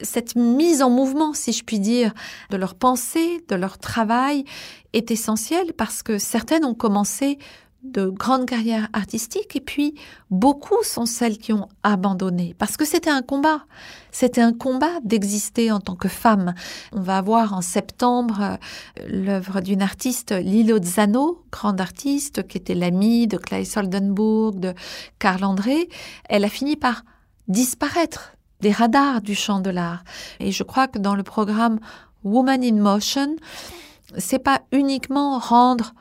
Cette 0.00 0.34
mise 0.34 0.82
en 0.82 0.90
mouvement, 0.90 1.34
si 1.34 1.52
je 1.52 1.62
puis 1.62 1.78
dire, 1.78 2.12
de 2.50 2.56
leur 2.56 2.74
pensée, 2.74 3.44
de 3.48 3.54
leur 3.54 3.78
travail, 3.78 4.44
est 4.92 5.12
essentielle 5.12 5.72
parce 5.72 6.02
que 6.02 6.18
certaines 6.18 6.64
ont 6.64 6.74
commencé 6.74 7.38
de 7.82 8.06
grandes 8.08 8.46
carrières 8.46 8.88
artistiques 8.92 9.56
et 9.56 9.60
puis 9.60 9.94
beaucoup 10.30 10.82
sont 10.82 11.06
celles 11.06 11.38
qui 11.38 11.52
ont 11.52 11.68
abandonné 11.82 12.54
parce 12.58 12.76
que 12.76 12.84
c'était 12.84 13.10
un 13.10 13.22
combat. 13.22 13.64
C'était 14.12 14.42
un 14.42 14.52
combat 14.52 15.00
d'exister 15.04 15.70
en 15.70 15.80
tant 15.80 15.94
que 15.94 16.08
femme. 16.08 16.54
On 16.92 17.00
va 17.00 17.18
avoir 17.18 17.54
en 17.54 17.62
septembre 17.62 18.40
euh, 18.42 18.56
l'œuvre 19.08 19.60
d'une 19.60 19.82
artiste, 19.82 20.32
Lilo 20.32 20.78
Zano, 20.82 21.44
grande 21.52 21.80
artiste 21.80 22.46
qui 22.46 22.58
était 22.58 22.74
l'amie 22.74 23.26
de 23.26 23.36
Claes 23.36 23.76
Oldenburg, 23.76 24.58
de 24.58 24.74
Karl 25.18 25.44
André. 25.44 25.88
Elle 26.28 26.44
a 26.44 26.48
fini 26.48 26.76
par 26.76 27.04
disparaître 27.48 28.32
des 28.60 28.72
radars 28.72 29.22
du 29.22 29.34
champ 29.34 29.60
de 29.60 29.70
l'art. 29.70 30.04
Et 30.38 30.52
je 30.52 30.62
crois 30.62 30.88
que 30.88 30.98
dans 30.98 31.14
le 31.14 31.22
programme 31.22 31.78
Woman 32.24 32.62
in 32.62 32.76
Motion, 32.76 33.36
c'est 34.18 34.38
pas 34.38 34.60
uniquement 34.72 35.38
rendre 35.38 35.94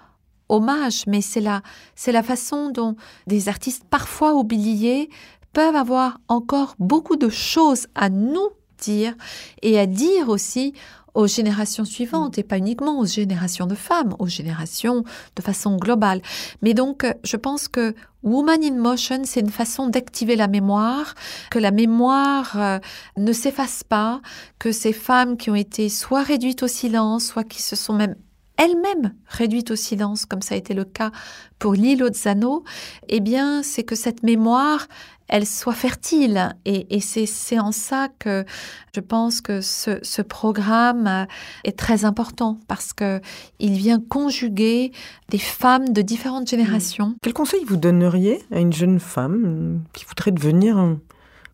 hommage, 0.50 1.04
mais 1.08 1.22
c'est 1.22 1.42
la, 1.42 1.62
c'est 1.96 2.12
la 2.12 2.24
façon 2.24 2.70
dont 2.70 2.96
des 3.28 3.48
artistes 3.48 3.84
parfois 3.90 4.34
oubliés 4.34 5.10
peuvent 5.54 5.76
avoir 5.76 6.20
encore 6.28 6.76
beaucoup 6.80 7.16
de 7.16 7.30
choses 7.30 7.88
à 7.96 8.10
nous 8.10 8.50
dire 8.82 9.16
et 9.62 9.80
à 9.80 9.86
dire 9.86 10.30
aussi 10.30 10.74
aux 11.14 11.28
générations 11.28 11.86
suivantes 11.86 12.38
et 12.38 12.44
pas 12.44 12.58
uniquement 12.58 13.00
aux 13.00 13.06
générations 13.06 13.66
de 13.66 13.76
femmes, 13.76 14.16
aux 14.20 14.28
générations 14.28 15.04
de 15.36 15.42
façon 15.42 15.76
globale. 15.76 16.22
Mais 16.62 16.74
donc, 16.74 17.06
je 17.24 17.36
pense 17.36 17.68
que 17.68 17.96
Woman 18.24 18.64
in 18.64 18.76
Motion, 18.76 19.22
c'est 19.24 19.40
une 19.40 19.50
façon 19.50 19.88
d'activer 19.88 20.36
la 20.36 20.48
mémoire, 20.48 21.16
que 21.52 21.60
la 21.60 21.72
mémoire 21.72 22.52
euh, 22.56 22.80
ne 23.18 23.34
s'efface 23.34 23.84
pas, 23.84 24.22
que 24.60 24.72
ces 24.72 24.94
femmes 24.94 25.38
qui 25.38 25.50
ont 25.50 25.56
été 25.56 25.90
soit 25.90 26.24
réduites 26.24 26.64
au 26.64 26.68
silence, 26.68 27.26
soit 27.26 27.44
qui 27.44 27.62
se 27.62 27.76
sont 27.76 27.94
même 27.94 28.16
elle-même 28.60 29.16
réduite 29.26 29.72
au 29.72 29.76
silence, 29.76 30.26
comme 30.26 30.42
ça 30.42 30.54
a 30.54 30.58
été 30.58 30.74
le 30.74 30.84
cas 30.84 31.12
pour 31.58 31.74
l'île 31.74 32.04
Ozzano, 32.04 32.64
eh 33.08 33.22
bien, 33.22 33.64
c'est 33.64 33.84
que 33.84 33.96
cette 33.96 34.22
mémoire, 34.22 34.88
elle 35.30 35.46
soit 35.46 35.74
fertile. 35.74 36.56
Et, 36.66 37.00
c'est 37.00 37.60
en 37.60 37.72
ça 37.72 38.10
que 38.20 38.46
je 38.94 39.00
pense 39.00 39.40
que 39.42 39.62
ce, 39.62 40.22
programme 40.22 41.28
est 41.64 41.78
très 41.78 42.04
important 42.04 42.60
parce 42.68 42.92
que 42.92 43.22
il 43.60 43.74
vient 43.74 44.00
conjuguer 44.00 44.92
des 45.30 45.38
femmes 45.38 45.94
de 45.94 46.02
différentes 46.02 46.50
générations. 46.50 47.16
Quel 47.22 47.34
conseil 47.34 47.64
vous 47.66 47.78
donneriez 47.78 48.44
à 48.52 48.60
une 48.60 48.74
jeune 48.74 49.00
femme 49.00 49.82
qui 49.94 50.04
voudrait 50.06 50.32
devenir 50.32 50.78
un 50.78 51.00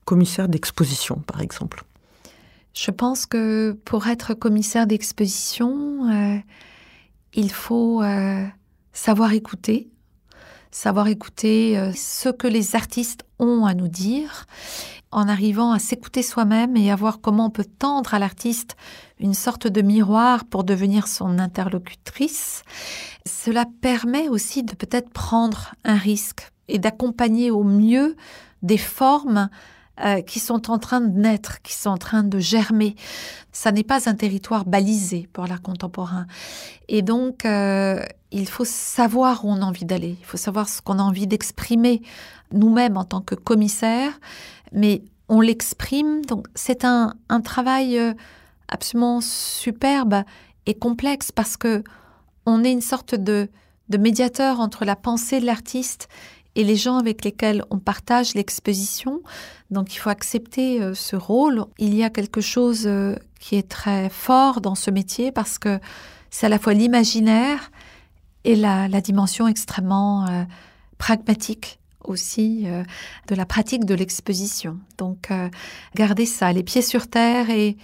commissaire 0.06 0.50
d'exposition, 0.50 1.22
par 1.28 1.42
exemple? 1.42 1.84
Je 2.74 2.92
pense 2.92 3.26
que 3.26 3.78
pour 3.86 4.08
être 4.08 4.34
commissaire 4.34 4.86
d'exposition, 4.86 6.10
euh, 6.12 6.38
il 7.36 7.52
faut 7.52 8.02
euh, 8.02 8.46
savoir 8.94 9.34
écouter, 9.34 9.90
savoir 10.72 11.08
écouter 11.08 11.78
euh, 11.78 11.92
ce 11.94 12.30
que 12.30 12.48
les 12.48 12.76
artistes 12.76 13.26
ont 13.40 13.66
à 13.66 13.74
nous 13.74 13.90
dire, 13.90 14.46
en 15.12 15.28
arrivant 15.28 15.72
à 15.72 15.80
s'écouter 15.80 16.24
soi-même 16.24 16.76
et 16.76 16.92
à 16.92 16.96
voir 16.96 17.20
comment 17.22 17.46
on 17.46 17.50
peut 17.50 17.66
tendre 17.66 18.14
à 18.14 18.20
l'artiste 18.20 18.76
une 19.20 19.34
sorte 19.34 19.68
de 19.68 19.82
miroir 19.82 20.46
pour 20.46 20.64
devenir 20.64 21.08
son 21.08 21.40
interlocutrice. 21.40 22.64
Cela 23.26 23.66
permet 23.82 24.28
aussi 24.30 24.64
de 24.64 24.74
peut-être 24.74 25.10
prendre 25.10 25.76
un 25.84 25.96
risque 25.96 26.52
et 26.68 26.80
d'accompagner 26.80 27.52
au 27.52 27.64
mieux 27.64 28.16
des 28.62 28.78
formes 28.78 29.50
euh, 30.04 30.22
qui 30.22 30.42
sont 30.42 30.70
en 30.70 30.78
train 30.78 31.00
de 31.00 31.18
naître, 31.18 31.62
qui 31.62 31.74
sont 31.74 31.90
en 31.90 31.98
train 31.98 32.24
de 32.24 32.38
germer. 32.38 32.98
Ça 33.54 33.72
n'est 33.72 33.84
pas 33.84 34.10
un 34.10 34.14
territoire 34.14 34.66
balisé 34.66 35.30
pour 35.32 35.48
l'art 35.48 35.62
contemporain. 35.62 36.28
Et 36.90 37.02
donc, 37.02 37.46
euh, 37.46 38.04
il 38.32 38.50
faut 38.50 38.66
savoir 38.66 39.46
où 39.46 39.50
on 39.50 39.62
a 39.62 39.66
envie 39.66 39.86
d'aller. 39.86 40.18
Il 40.20 40.26
faut 40.26 40.36
savoir 40.36 40.68
ce 40.68 40.82
qu'on 40.82 41.00
a 41.00 41.02
envie 41.02 41.28
d'exprimer 41.28 42.02
nous-mêmes 42.52 42.98
en 42.98 43.06
tant 43.06 43.22
que 43.22 43.36
commissaire, 43.36 44.20
mais 44.74 45.02
on 45.30 45.40
l'exprime. 45.40 46.26
Donc, 46.26 46.48
c'est 46.56 46.84
un, 46.84 47.14
travail 47.46 47.98
euh, 47.98 48.14
absolument 48.68 49.22
superbe 49.22 50.24
et 50.66 50.74
complexe 50.74 51.32
parce 51.32 51.56
que 51.56 51.84
on 52.46 52.66
est 52.66 52.72
une 52.74 52.82
sorte 52.82 53.16
de 53.16 53.48
médiateur 53.98 54.60
entre 54.60 54.84
la 54.84 54.98
pensée 54.98 55.40
de 55.40 55.46
l'artiste 55.46 56.10
et 56.56 56.64
les 56.64 56.76
gens 56.76 56.98
avec 56.98 57.24
lesquels 57.24 57.64
on 57.70 57.80
partage 57.80 58.34
l'exposition. 58.34 59.22
Donc 59.72 59.94
il 59.96 59.98
faut 59.98 60.10
accepter 60.10 60.82
euh, 60.82 60.94
ce 60.94 61.16
rôle. 61.16 61.66
Il 61.80 61.96
y 61.96 62.04
a 62.04 62.10
quelque 62.10 62.42
chose 62.42 62.84
euh, 62.86 63.16
qui 63.40 63.56
est 63.56 63.68
très 63.68 64.10
fort 64.10 64.62
dans 64.62 64.76
ce 64.76 64.92
métier 64.92 65.32
parce 65.32 65.58
que 65.58 65.80
c'est 66.30 66.46
à 66.46 66.50
la 66.50 66.60
fois 66.60 66.74
l'imaginaire 66.74 67.72
et 68.44 68.56
la, 68.56 68.88
dimension 69.02 69.48
extrêmement 69.48 70.28
euh, 70.28 70.44
pragmatique 70.98 71.80
aussi 72.04 72.68
de 73.28 73.34
la 73.34 73.48
pratique 73.48 73.84
de 73.84 73.96
l'exposition. 73.96 74.78
Donc 75.00 75.32
garder 75.96 76.28
ça, 76.28 76.54
les 76.54 76.62
pieds 76.62 76.84
sur 76.84 77.08
terre 77.08 77.50
et 77.50 77.76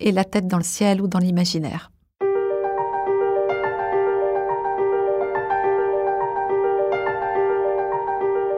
la 0.00 0.22
tête 0.22 0.46
dans 0.46 0.58
le 0.58 0.62
ciel 0.62 1.02
ou 1.02 1.08
dans 1.08 1.18
l'imaginaire. 1.18 1.90